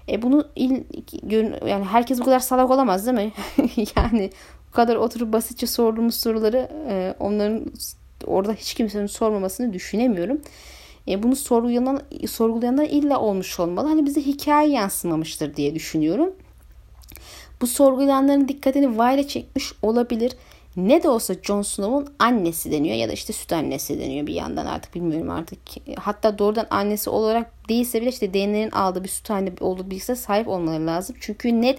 E 0.09 0.21
bunu 0.21 0.47
il, 0.55 0.83
yani 1.67 1.85
herkes 1.85 2.19
bu 2.19 2.25
kadar 2.25 2.39
salak 2.39 2.71
olamaz 2.71 3.05
değil 3.05 3.17
mi? 3.17 3.31
yani 3.95 4.29
bu 4.67 4.71
kadar 4.71 4.95
oturup 4.95 5.33
basitçe 5.33 5.67
sorduğumuz 5.67 6.15
soruları 6.15 6.69
e, 6.89 7.15
onların 7.19 7.65
orada 8.27 8.53
hiç 8.53 8.73
kimsenin 8.73 9.07
sormamasını 9.07 9.73
düşünemiyorum. 9.73 10.41
E, 11.07 11.23
bunu 11.23 11.35
sorgulayan, 11.35 12.01
sorgulayanlar 12.27 12.85
illa 12.85 13.19
olmuş 13.19 13.59
olmalı. 13.59 13.87
Hani 13.87 14.05
bize 14.05 14.21
hikaye 14.21 14.69
yansımamıştır 14.69 15.55
diye 15.55 15.75
düşünüyorum. 15.75 16.33
Bu 17.61 17.67
sorgulayanların 17.67 18.47
dikkatini 18.47 18.97
Vayla 18.97 19.27
çekmiş 19.27 19.73
olabilir. 19.81 20.33
Ne 20.87 21.03
de 21.03 21.09
olsa 21.09 21.33
Jon 21.43 21.61
Snow'un 21.61 22.07
annesi 22.19 22.71
deniyor 22.71 22.95
ya 22.95 23.09
da 23.09 23.13
işte 23.13 23.33
süt 23.33 23.53
annesi 23.53 23.99
deniyor 23.99 24.27
bir 24.27 24.33
yandan 24.33 24.65
artık 24.65 24.95
bilmiyorum 24.95 25.29
artık. 25.29 25.59
Hatta 25.99 26.39
doğrudan 26.39 26.67
annesi 26.69 27.09
olarak 27.09 27.69
değilse 27.69 28.01
bile 28.01 28.09
işte 28.09 28.33
DNA'nın 28.33 28.71
aldığı 28.71 29.03
bir 29.03 29.09
süt 29.09 29.31
anne 29.31 29.51
olduğu 29.59 29.91
bilgisine 29.91 30.15
sahip 30.15 30.47
olmaları 30.47 30.87
lazım. 30.87 31.15
Çünkü 31.19 31.61
Ned 31.61 31.77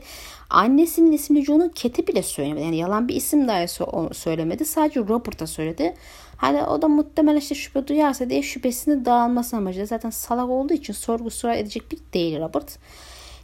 annesinin 0.51 1.13
ismini 1.13 1.45
Jon'un 1.45 1.69
Keti 1.69 2.07
bile 2.07 2.23
söylemedi. 2.23 2.65
Yani 2.65 2.77
yalan 2.77 3.09
bir 3.09 3.15
isim 3.15 3.49
dahi 3.49 3.69
söylemedi. 4.15 4.65
Sadece 4.65 5.01
Robert'a 5.01 5.47
söyledi. 5.47 5.95
Hani 6.37 6.63
o 6.63 6.83
da 6.83 6.89
muhtemelen 6.89 7.39
işte 7.39 7.55
şüphe 7.55 7.89
duyarsa 7.89 8.31
diye 8.31 8.43
şüphesini 8.43 9.05
dağılması 9.05 9.57
amacıyla 9.57 9.87
zaten 9.87 10.11
salak 10.11 10.51
olduğu 10.51 10.75
için 10.75 10.93
sorgu 10.93 11.31
sual 11.31 11.59
edecek 11.59 11.93
bir 11.93 11.99
değil 12.15 12.41
Robert. 12.41 12.79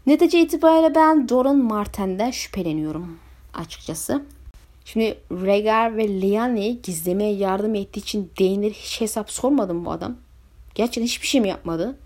Netice 0.07 0.41
itibariyle 0.41 0.95
ben 0.95 1.29
Doran 1.29 1.57
Marten'den 1.57 2.31
şüpheleniyorum 2.31 3.19
açıkçası. 3.55 4.23
Şimdi 4.87 5.19
Regar 5.31 5.97
ve 5.97 6.09
Liane'yi 6.09 6.83
gizlemeye 6.83 7.35
yardım 7.35 7.75
ettiği 7.75 8.01
için 8.01 8.31
Dane'leri 8.41 8.73
hiç 8.73 9.01
hesap 9.01 9.31
sormadı 9.31 9.75
mı 9.75 9.85
bu 9.85 9.91
adam? 9.91 10.17
Gerçekten 10.75 11.03
hiçbir 11.03 11.27
şey 11.27 11.41
mi 11.41 11.49
yapmadı? 11.49 11.97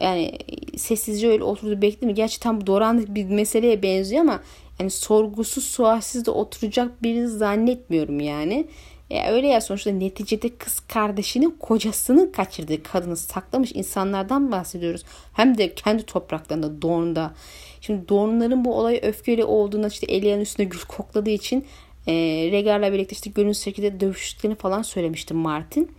Yani 0.00 0.38
sessizce 0.76 1.28
öyle 1.28 1.44
oturdu 1.44 1.82
bekliyor 1.82 2.10
mi? 2.10 2.14
Gerçi 2.14 2.40
tam 2.40 2.66
Doran 2.66 3.14
bir 3.14 3.24
meseleye 3.24 3.82
benziyor 3.82 4.20
ama 4.20 4.40
yani 4.80 4.90
sorgusuz 4.90 5.64
sualsiz 5.64 6.26
de 6.26 6.30
oturacak 6.30 7.02
birini 7.02 7.28
zannetmiyorum 7.28 8.20
yani. 8.20 8.66
E 9.10 9.30
öyle 9.30 9.46
ya 9.46 9.60
sonuçta 9.60 9.90
neticede 9.90 10.56
kız 10.56 10.80
kardeşinin 10.80 11.50
kocasını 11.60 12.32
kaçırdığı 12.32 12.82
kadını 12.82 13.16
saklamış 13.16 13.72
insanlardan 13.72 14.52
bahsediyoruz. 14.52 15.04
Hem 15.32 15.58
de 15.58 15.74
kendi 15.74 16.02
topraklarında 16.02 16.82
Dorn'da. 16.82 17.34
Şimdi 17.80 18.08
Dorn'ların 18.08 18.64
bu 18.64 18.74
olayı 18.74 19.00
öfkeli 19.02 19.44
olduğunda 19.44 19.88
işte 19.88 20.06
Elia'nın 20.06 20.40
üstüne 20.40 20.66
gül 20.66 20.80
kokladığı 20.80 21.30
için 21.30 21.64
e, 22.06 22.12
Regar'la 22.52 22.92
birlikte 22.92 23.14
işte 23.14 23.30
gönül 23.30 23.54
şekilde 23.54 24.00
dövüştüklerini 24.00 24.56
falan 24.56 24.82
söylemişti 24.82 25.34
Martin. 25.34 25.90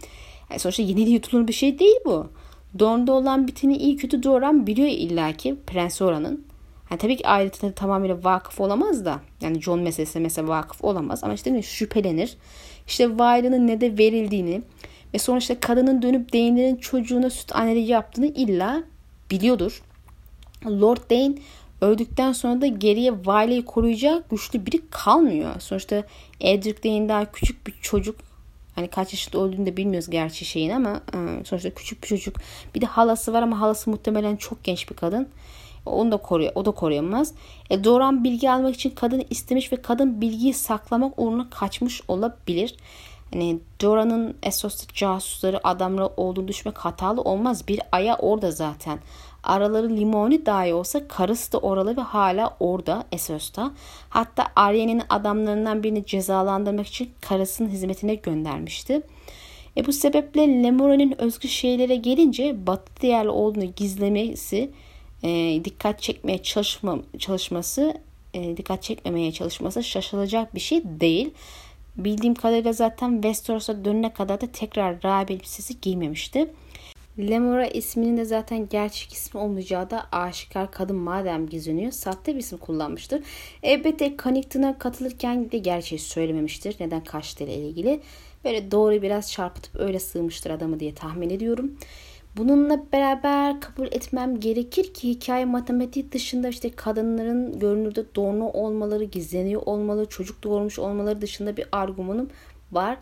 Yani 0.50 0.60
sonuçta 0.60 0.84
yeni 0.84 1.10
yutulur 1.10 1.48
bir 1.48 1.54
şey 1.54 1.80
değil 1.80 1.98
bu. 2.06 2.28
Dorn'da 2.80 3.13
olan 3.13 3.48
biteni 3.48 3.78
iyi 3.78 3.98
kötü 3.98 4.24
doğuran 4.24 4.68
biliyor 4.68 4.88
illaki 4.88 5.56
Prens 5.68 6.02
Ora'nın. 6.02 6.46
Yani 6.92 7.00
tabii 7.00 7.18
ki 7.18 7.28
ayrıntıları 7.28 7.74
tamamıyla 7.74 8.24
vakıf 8.24 8.62
olamaz 8.62 9.06
da. 9.06 9.20
Yani 9.42 9.62
John 9.62 9.80
meselesine 9.80 10.22
mesela 10.22 10.48
vakıf 10.48 10.84
olamaz. 10.84 11.24
Ama 11.24 11.34
işte 11.34 11.62
şüphelenir. 11.62 12.38
İşte 12.88 13.10
Violet'ın 13.10 13.68
ne 13.68 13.82
de 13.82 13.98
verildiğini 13.98 14.62
ve 15.13 15.20
sonra 15.20 15.38
işte 15.38 15.60
kadının 15.60 16.02
dönüp 16.02 16.34
Dane'lerin 16.34 16.76
çocuğuna 16.76 17.30
süt 17.30 17.56
anneliği 17.56 17.88
yaptığını 17.88 18.26
illa 18.26 18.84
biliyordur. 19.32 19.84
Lord 20.66 21.12
Dane 21.12 21.36
öldükten 21.84 22.32
sonra 22.32 22.62
da 22.62 22.67
geriye 22.67 23.13
Violet'i 23.13 23.65
koruyacak 23.65 24.30
güçlü 24.30 24.65
biri 24.65 24.82
kalmıyor. 24.89 25.60
Sonuçta 25.60 26.04
Edric 26.41 26.84
Dane 26.84 27.10
daha 27.10 27.32
küçük 27.32 27.67
bir 27.67 27.74
çocuk. 27.82 28.15
Hani 28.76 28.88
kaç 28.88 29.13
yaşında 29.13 29.43
öldüğünü 29.43 29.65
de 29.65 29.78
bilmiyoruz 29.78 30.10
gerçi 30.10 30.46
şeyin 30.46 30.69
ama 30.69 31.02
e, 31.13 31.46
sonuçta 31.46 31.69
küçük 31.69 32.04
bir 32.04 32.08
çocuk. 32.08 32.36
Bir 32.76 32.82
de 32.82 32.86
halası 32.86 33.34
var 33.34 33.41
ama 33.41 33.60
halası 33.60 33.89
muhtemelen 33.89 34.36
çok 34.36 34.63
genç 34.63 34.89
bir 34.89 34.96
kadın. 34.96 35.28
Onu 35.86 36.12
da 36.12 36.17
koruyor. 36.17 36.52
O 36.56 36.65
da 36.65 36.72
koruyamaz. 36.72 37.34
E, 37.69 37.84
Doran 37.84 38.24
bilgi 38.24 38.52
almak 38.52 38.76
için 38.76 38.89
kadını 38.89 39.24
istemiş 39.30 39.72
ve 39.72 39.76
kadın 39.76 40.22
bilgiyi 40.22 40.54
saklamak 40.54 41.13
uğruna 41.19 41.50
kaçmış 41.50 42.02
olabilir. 42.08 42.76
Hani 43.34 43.60
Doran'ın 43.82 44.36
Essos'ta 44.43 44.93
casusları 44.93 45.67
adamları 45.67 46.08
olduğunu 46.17 46.48
düşmek 46.48 46.78
hatalı 46.78 47.22
olmaz. 47.22 47.67
Bir 47.67 47.80
aya 47.91 48.17
orada 48.17 48.52
zaten. 48.52 49.00
Araları 49.44 49.90
limoni 49.90 50.46
dahi 50.46 50.74
olsa 50.74 51.08
karısı 51.08 51.52
da 51.52 51.58
oralı 51.58 51.98
ve 51.98 52.02
hala 52.02 52.58
orada 52.60 53.04
Essos'ta. 53.12 53.72
Hatta 54.10 54.48
Arya'nın 54.56 55.02
adamlarından 55.10 55.84
birini 55.84 56.06
cezalandırmak 56.06 56.88
için 56.88 57.10
karısının 57.22 57.70
hizmetine 57.70 58.16
göndermişti. 58.16 59.02
E 59.78 59.86
bu 59.86 59.94
sebeple 59.94 60.64
Lemura'nın 60.64 61.16
özgü 61.18 61.48
şeylere 61.48 61.96
gelince 61.96 62.68
batı 62.68 63.02
değerli 63.02 63.30
olduğunu 63.30 63.66
gizlemesi 63.76 64.72
e, 65.24 65.62
dikkat 65.66 66.02
çekmeye 66.02 66.44
çalışma, 66.44 67.00
çalışması 67.20 67.94
e, 68.34 68.58
dikkat 68.58 68.84
çekmemeye 68.84 69.32
çalışması 69.32 69.84
şaşılacak 69.84 70.56
bir 70.56 70.60
şey 70.60 70.84
değil. 70.84 71.34
Bildiğim 71.96 72.36
kadarıyla 72.36 72.74
zaten 72.74 73.14
Westeros'a 73.14 73.86
dönene 73.86 74.14
kadar 74.14 74.42
da 74.42 74.48
tekrar 74.48 75.04
rahibe 75.04 75.34
elbisesi 75.34 75.82
giymemişti. 75.82 76.54
Lemora 77.19 77.67
isminin 77.67 78.17
de 78.17 78.26
zaten 78.26 78.69
gerçek 78.69 79.13
ismi 79.13 79.39
olmayacağı 79.39 79.89
da 79.89 80.06
aşikar 80.12 80.71
kadın 80.71 80.95
madem 80.95 81.49
gizleniyor 81.49 81.91
sahte 81.91 82.34
bir 82.34 82.39
isim 82.39 82.58
kullanmıştır. 82.58 83.23
Elbette 83.63 84.17
Connington'a 84.23 84.78
katılırken 84.78 85.52
de 85.52 85.58
gerçeği 85.58 85.99
söylememiştir. 85.99 86.76
Neden 86.80 87.04
kaçtığı 87.04 87.43
ile 87.43 87.56
ilgili. 87.56 87.99
Böyle 88.45 88.71
doğru 88.71 89.02
biraz 89.02 89.32
çarpıtıp 89.32 89.76
öyle 89.76 89.99
sığmıştır 89.99 90.49
adamı 90.49 90.80
diye 90.80 90.95
tahmin 90.95 91.30
ediyorum. 91.30 91.78
Bununla 92.38 92.84
beraber 92.93 93.62
kabul 93.62 93.88
etmem 93.88 94.39
gerekir 94.39 94.93
ki 94.93 95.10
hikaye 95.10 95.45
matematik 95.45 96.12
dışında 96.12 96.47
işte 96.47 96.71
kadınların 96.71 97.60
görünürde 97.60 98.06
doğru 98.15 98.43
olmaları, 98.43 99.04
gizleniyor 99.04 99.62
olmaları, 99.65 100.10
çocuk 100.10 100.43
doğurmuş 100.43 100.80
olmaları 100.80 101.21
dışında 101.21 101.58
bir 101.58 101.65
argümanım 101.71 102.30
var 102.71 102.97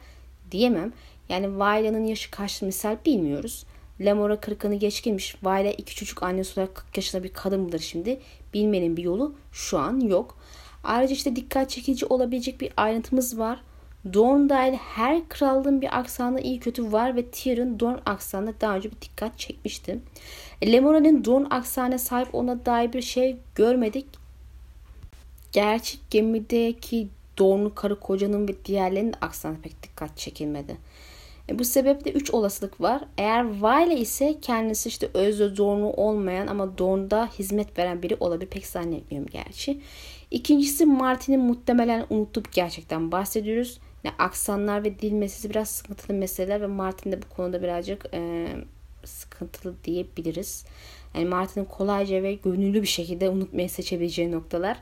diyemem. 0.52 0.94
Yani 1.30 1.60
Vayla'nın 1.60 2.04
yaşı 2.04 2.32
kaç 2.32 2.62
misal 2.62 2.98
bilmiyoruz. 3.06 3.66
Lemora 4.06 4.40
kırkını 4.40 4.76
geçkinmiş. 4.76 5.36
Vayla 5.44 5.72
iki 5.72 5.96
çocuk 5.96 6.24
annesi 6.24 6.60
olarak 6.60 6.76
40 6.76 6.98
yaşında 6.98 7.24
bir 7.24 7.34
kadın 7.34 7.62
mıdır 7.62 7.80
şimdi? 7.80 8.20
Bilmenin 8.54 8.98
bir 8.98 9.04
yolu 9.04 9.36
şu 9.52 9.80
an 9.80 10.00
yok. 10.00 10.38
Ayrıca 10.84 11.14
işte 11.14 11.36
dikkat 11.36 11.70
çekici 11.70 12.06
olabilecek 12.06 12.62
bir 12.62 12.72
ayrıntımız 12.78 13.40
var. 13.40 13.62
Dorn 14.14 14.50
dahil 14.50 14.74
her 14.74 15.30
krallığın 15.30 15.82
bir 15.82 16.00
aksanı 16.00 16.42
iyi 16.42 16.60
kötü 16.60 16.92
var 16.92 17.16
ve 17.16 17.26
Tyr'ın 17.26 17.80
Dorn 17.80 17.98
aksanına 18.06 18.54
daha 18.62 18.76
önce 18.76 18.92
bir 18.92 19.02
dikkat 19.02 19.40
çekmiştim. 19.40 20.02
Lemora'nın 20.66 21.26
Dorn 21.26 21.46
aksanına 21.50 21.98
sahip 21.98 22.36
ona 22.36 22.66
dair 22.66 22.94
bir 22.94 23.02
şey 23.02 23.38
görmedik. 23.56 24.06
Gerçek 25.52 26.00
gemideki 26.10 27.08
Dorn'lu 27.38 27.76
karı 27.76 28.00
kocanın 28.00 28.48
ve 28.48 28.66
diğerlerinin 28.66 29.16
aksanı 29.22 29.62
pek 29.62 29.84
dikkat 29.84 30.18
çekilmedi. 30.18 30.78
E, 31.52 31.60
bu 31.60 31.66
sebeple 31.66 32.12
3 32.12 32.32
olasılık 32.32 32.82
var. 32.82 33.02
Eğer 33.18 33.60
Vale 33.60 33.98
ise 33.98 34.38
kendisi 34.42 34.90
işte 34.90 35.10
özde 35.14 35.58
Dorn'u 35.58 35.90
olmayan 35.94 36.48
ama 36.48 36.78
Dorn'da 36.78 37.30
hizmet 37.40 37.78
veren 37.78 38.04
biri 38.04 38.16
olabilir. 38.20 38.50
Pek 38.50 38.68
zannetmiyorum 38.68 39.30
gerçi. 39.32 39.82
İkincisi 40.32 40.86
Martin'in 40.86 41.40
muhtemelen 41.40 42.06
unutup 42.10 42.54
gerçekten 42.54 43.12
bahsediyoruz. 43.12 43.80
Yani 44.04 44.16
aksanlar 44.20 44.84
ve 44.84 45.00
dil 45.00 45.12
meselesi 45.12 45.50
biraz 45.50 45.70
sıkıntılı 45.70 46.18
meseleler 46.18 46.62
ve 46.62 46.68
Martin 46.68 47.12
de 47.12 47.22
bu 47.22 47.36
konuda 47.36 47.62
birazcık 47.62 48.06
e, 48.14 48.48
sıkıntılı 49.06 49.76
diyebiliriz. 49.84 50.66
Yani 51.16 51.26
Martin'in 51.26 51.66
kolayca 51.66 52.24
ve 52.24 52.34
gönüllü 52.34 52.82
bir 52.82 52.88
şekilde 52.88 53.30
unutmayı 53.30 53.70
seçebileceği 53.70 54.32
noktalar. 54.32 54.78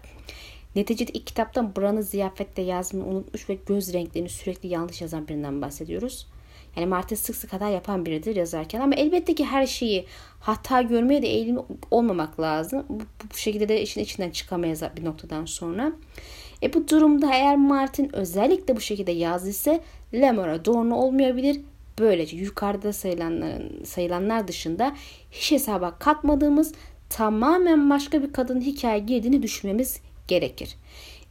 Neticede 0.75 1.11
ilk 1.11 1.27
kitaptan 1.27 1.75
Bran'ı 1.75 2.03
ziyafette 2.03 2.61
yazmayı 2.61 3.05
unutmuş 3.05 3.49
ve 3.49 3.57
göz 3.65 3.93
renklerini 3.93 4.29
sürekli 4.29 4.69
yanlış 4.69 5.01
yazan 5.01 5.27
birinden 5.27 5.61
bahsediyoruz. 5.61 6.27
Yani 6.75 6.87
Martin 6.87 7.15
sık 7.15 7.35
sık 7.35 7.53
hata 7.53 7.69
yapan 7.69 8.05
biridir 8.05 8.35
yazarken 8.35 8.81
ama 8.81 8.95
elbette 8.95 9.35
ki 9.35 9.45
her 9.45 9.65
şeyi 9.65 10.05
hata 10.39 10.81
görmeye 10.81 11.21
de 11.21 11.27
eğilimli 11.27 11.59
olmamak 11.91 12.39
lazım. 12.39 12.85
Bu, 12.89 13.03
bu 13.33 13.37
şekilde 13.37 13.69
de 13.69 13.81
işin 13.81 14.01
içinden 14.01 14.29
çıkamayız 14.29 14.83
bir 14.97 15.05
noktadan 15.05 15.45
sonra. 15.45 15.91
E 16.63 16.73
bu 16.73 16.87
durumda 16.87 17.33
eğer 17.33 17.55
Martin 17.55 18.15
özellikle 18.15 18.75
bu 18.75 18.81
şekilde 18.81 19.11
yazdıysa 19.11 19.79
Lemora 20.13 20.65
doğru 20.65 20.95
olmayabilir. 20.95 21.61
Böylece 21.99 22.37
yukarıda 22.37 22.93
sayılanların, 22.93 23.83
sayılanlar 23.83 24.47
dışında 24.47 24.95
hiç 25.31 25.51
hesaba 25.51 25.95
katmadığımız 25.99 26.73
tamamen 27.09 27.89
başka 27.89 28.23
bir 28.23 28.33
kadının 28.33 28.61
hikaye 28.61 28.99
girdiğini 28.99 29.43
düşünmemiz 29.43 29.99
gerekir. 30.27 30.75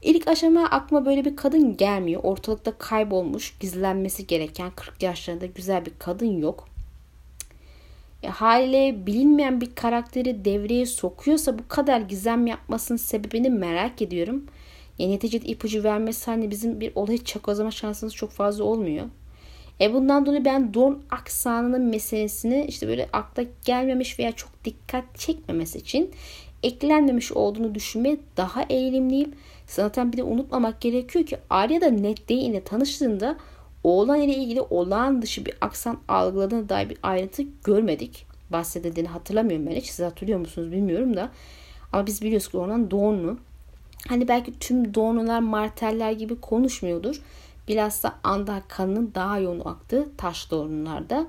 İlk 0.02 0.28
aşama 0.28 0.64
aklıma 0.64 1.06
böyle 1.06 1.24
bir 1.24 1.36
kadın 1.36 1.76
gelmiyor. 1.76 2.20
Ortalıkta 2.24 2.78
kaybolmuş, 2.78 3.58
gizlenmesi 3.60 4.26
gereken 4.26 4.70
40 4.76 5.02
yaşlarında 5.02 5.46
güzel 5.46 5.86
bir 5.86 5.92
kadın 5.98 6.38
yok. 6.38 6.68
E, 8.22 8.28
haliyle 8.28 9.06
bilinmeyen 9.06 9.60
bir 9.60 9.74
karakteri 9.74 10.44
devreye 10.44 10.86
sokuyorsa 10.86 11.58
bu 11.58 11.68
kadar 11.68 12.00
gizem 12.00 12.46
yapmasının 12.46 12.98
sebebini 12.98 13.50
merak 13.50 14.02
ediyorum. 14.02 14.46
Yani 14.98 15.12
neticede 15.12 15.46
ipucu 15.46 15.84
vermesi 15.84 16.30
hani 16.30 16.50
bizim 16.50 16.80
bir 16.80 16.92
olayı 16.94 17.24
çakozlama 17.24 17.70
şansımız 17.70 18.14
çok 18.14 18.30
fazla 18.30 18.64
olmuyor. 18.64 19.06
E 19.80 19.94
bundan 19.94 20.26
dolayı 20.26 20.44
ben 20.44 20.74
don 20.74 21.02
aksanının 21.10 21.82
meselesini 21.82 22.64
işte 22.68 22.88
böyle 22.88 23.08
akla 23.12 23.44
gelmemiş 23.64 24.18
veya 24.18 24.32
çok 24.32 24.64
dikkat 24.64 25.18
çekmemesi 25.18 25.78
için 25.78 26.10
eklenmemiş 26.62 27.32
olduğunu 27.32 27.74
düşünmeye 27.74 28.20
daha 28.36 28.62
eğilimliyim. 28.62 29.34
Zaten 29.66 30.12
bir 30.12 30.16
de 30.16 30.22
unutmamak 30.22 30.80
gerekiyor 30.80 31.26
ki 31.26 31.38
Arya 31.50 31.80
da 31.80 31.90
Ned 31.90 32.18
ile 32.28 32.64
tanıştığında 32.64 33.36
oğlan 33.84 34.20
ile 34.20 34.34
ilgili 34.34 34.60
olağan 34.60 35.22
dışı 35.22 35.46
bir 35.46 35.54
aksan 35.60 35.98
algıladığına 36.08 36.68
dair 36.68 36.90
bir 36.90 36.98
ayrıntı 37.02 37.42
görmedik. 37.64 38.26
Bahsedildiğini 38.50 39.08
hatırlamıyorum 39.08 39.66
ben 39.66 39.72
hiç. 39.72 39.86
Siz 39.86 40.06
hatırlıyor 40.06 40.38
musunuz 40.38 40.72
bilmiyorum 40.72 41.16
da. 41.16 41.30
Ama 41.92 42.06
biz 42.06 42.22
biliyoruz 42.22 42.48
ki 42.48 42.56
oğlan 42.56 42.90
Doğunlu. 42.90 43.38
Hani 44.08 44.28
belki 44.28 44.58
tüm 44.58 44.94
Doğunlular 44.94 45.40
Marteller 45.40 46.12
gibi 46.12 46.40
konuşmuyordur. 46.40 47.22
Bilhassa 47.68 48.14
anda 48.24 48.62
kanının 48.68 49.12
daha 49.14 49.38
yoğun 49.38 49.60
aktığı 49.60 50.08
taş 50.16 50.50
Doğunlularda. 50.50 51.26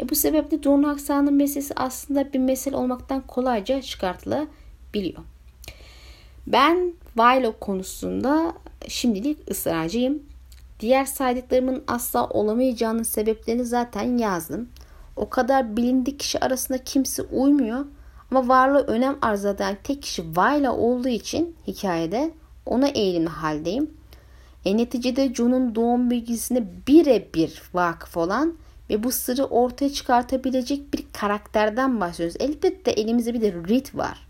E 0.00 0.08
bu 0.08 0.14
sebeple 0.14 0.62
Doğunlu 0.62 0.88
aksanının 0.88 1.34
meselesi 1.34 1.74
aslında 1.76 2.32
bir 2.32 2.38
mesele 2.38 2.76
olmaktan 2.76 3.20
kolayca 3.26 3.82
çıkartılabiliyor. 4.92 5.22
Ben 6.46 6.92
Vilo 7.16 7.52
konusunda 7.60 8.54
şimdilik 8.88 9.50
ısrarcıyım. 9.50 10.22
Diğer 10.80 11.04
saydıklarımın 11.04 11.84
asla 11.86 12.28
olamayacağının 12.28 13.02
sebeplerini 13.02 13.64
zaten 13.64 14.18
yazdım. 14.18 14.68
O 15.16 15.28
kadar 15.28 15.76
bilindik 15.76 16.20
kişi 16.20 16.40
arasında 16.40 16.78
kimse 16.78 17.22
uymuyor. 17.22 17.84
Ama 18.30 18.48
varlığı 18.48 18.86
önem 18.86 19.18
arz 19.22 19.44
eden 19.44 19.78
tek 19.84 20.02
kişi 20.02 20.36
Vayla 20.36 20.76
olduğu 20.76 21.08
için 21.08 21.56
hikayede 21.66 22.30
ona 22.66 22.88
eğilimli 22.88 23.28
haldeyim. 23.28 23.90
E, 24.64 24.76
neticede 24.76 25.34
John'un 25.34 25.74
doğum 25.74 26.10
bilgisine 26.10 26.64
birebir 26.86 27.62
vakıf 27.74 28.16
olan 28.16 28.54
ve 28.90 29.02
bu 29.02 29.12
sırrı 29.12 29.44
ortaya 29.44 29.92
çıkartabilecek 29.92 30.94
bir 30.94 31.04
karakterden 31.12 32.00
bahsediyoruz. 32.00 32.36
Elbette 32.40 32.90
elimizde 32.90 33.34
bir 33.34 33.40
de 33.40 33.52
Reed 33.52 33.86
var. 33.94 34.27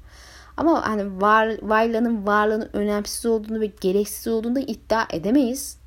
Ama 0.58 0.88
hani 0.88 1.20
var, 1.20 1.56
Vayla'nın 1.62 2.26
varlığının 2.26 2.70
önemsiz 2.72 3.26
olduğunu 3.26 3.60
ve 3.60 3.66
gereksiz 3.80 4.28
olduğunu 4.28 4.54
da 4.54 4.60
iddia 4.60 5.06
edemeyiz. 5.12 5.78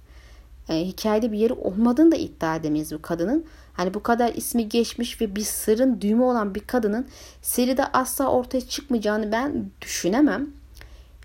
E, 0.70 0.86
hikayede 0.86 1.32
bir 1.32 1.38
yeri 1.38 1.54
olmadığını 1.54 2.12
da 2.12 2.16
iddia 2.16 2.56
edemeyiz 2.56 2.92
bu 2.94 3.02
kadının. 3.02 3.46
Hani 3.74 3.94
bu 3.94 4.04
kadar 4.04 4.34
ismi 4.34 4.70
geçmiş 4.70 5.22
ve 5.22 5.36
bir 5.36 5.42
sırrın 5.42 6.02
düğümü 6.02 6.24
olan 6.24 6.56
bir 6.56 6.60
kadının 6.60 7.08
seride 7.42 7.86
asla 7.86 8.28
ortaya 8.28 8.62
çıkmayacağını 8.62 9.32
ben 9.32 9.72
düşünemem. 9.82 10.50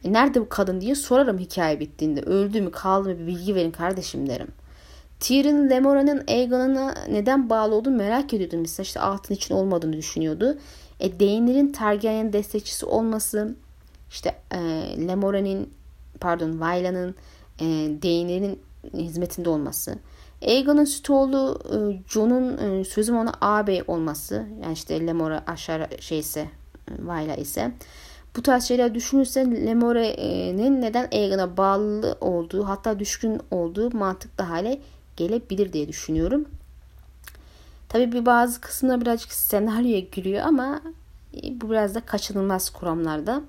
E, 0.04 0.12
nerede 0.12 0.40
bu 0.40 0.48
kadın 0.48 0.80
diye 0.80 0.94
sorarım 0.94 1.38
hikaye 1.38 1.80
bittiğinde. 1.80 2.20
Öldü 2.20 2.60
mü 2.60 2.70
kaldı 2.70 3.08
mı 3.08 3.18
bir 3.18 3.26
bilgi 3.26 3.54
verin 3.54 3.70
kardeşim 3.70 4.28
derim. 4.28 4.48
Tyrion 5.20 5.70
Lemora'nın 5.70 6.24
Aegon'a 6.28 6.94
neden 7.08 7.50
bağlı 7.50 7.74
olduğunu 7.74 7.96
merak 7.96 8.34
ediyordum. 8.34 8.60
Mesela 8.60 8.84
işte 8.84 9.00
altın 9.00 9.34
için 9.34 9.54
olmadığını 9.54 9.92
düşünüyordu. 9.92 10.58
E, 11.00 11.20
Daenerys'in 11.20 11.72
Targaryen 11.72 12.32
destekçisi 12.32 12.86
olması, 12.86 13.56
işte 14.10 14.34
e, 14.52 14.58
Lemora'nın 15.08 15.70
pardon 16.20 16.60
Vayla'nın 16.60 17.14
e, 17.60 17.64
Daenerys'in 18.02 18.60
hizmetinde 18.94 19.48
olması. 19.48 19.98
Aegon'un 20.42 20.84
süt 20.84 21.10
oğlu 21.10 21.60
e, 21.72 21.76
Jon'un 22.08 22.58
e, 22.58 22.84
sözüm 22.84 23.16
ona 23.16 23.32
ağabey 23.40 23.82
olması. 23.86 24.46
Yani 24.62 24.72
işte 24.72 25.06
Lemora 25.06 25.44
aşağı 25.46 25.86
şeyse 26.00 26.40
e, 26.40 27.06
Vayla 27.06 27.34
ise. 27.34 27.72
Bu 28.36 28.42
tarz 28.42 28.64
şeyler 28.64 28.94
düşünürse 28.94 29.40
Lemora'nın 29.66 30.80
neden 30.80 31.08
Aegon'a 31.12 31.56
bağlı 31.56 32.18
olduğu 32.20 32.68
hatta 32.68 32.98
düşkün 32.98 33.40
olduğu 33.50 33.96
mantıklı 33.96 34.44
hale 34.44 34.80
gelebilir 35.16 35.72
diye 35.72 35.88
düşünüyorum. 35.88 36.44
Tabii 37.88 38.12
bir 38.12 38.26
bazı 38.26 38.60
kısımda 38.60 39.00
birazcık 39.00 39.32
senaryoya 39.32 40.00
giriyor 40.00 40.42
ama 40.46 40.80
e, 41.34 41.60
bu 41.60 41.70
biraz 41.70 41.94
da 41.94 42.00
kaçınılmaz 42.00 42.70
kuramlarda. 42.70 43.42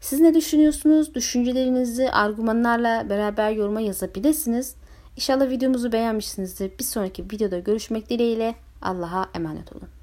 Siz 0.00 0.20
ne 0.20 0.34
düşünüyorsunuz? 0.34 1.14
Düşüncelerinizi 1.14 2.10
argümanlarla 2.10 3.10
beraber 3.10 3.50
yoruma 3.50 3.80
yazabilirsiniz. 3.80 4.74
İnşallah 5.16 5.50
videomuzu 5.50 5.92
beğenmişsinizdir. 5.92 6.78
Bir 6.78 6.84
sonraki 6.84 7.24
videoda 7.24 7.58
görüşmek 7.58 8.10
dileğiyle 8.10 8.54
Allah'a 8.82 9.30
emanet 9.34 9.72
olun. 9.72 9.99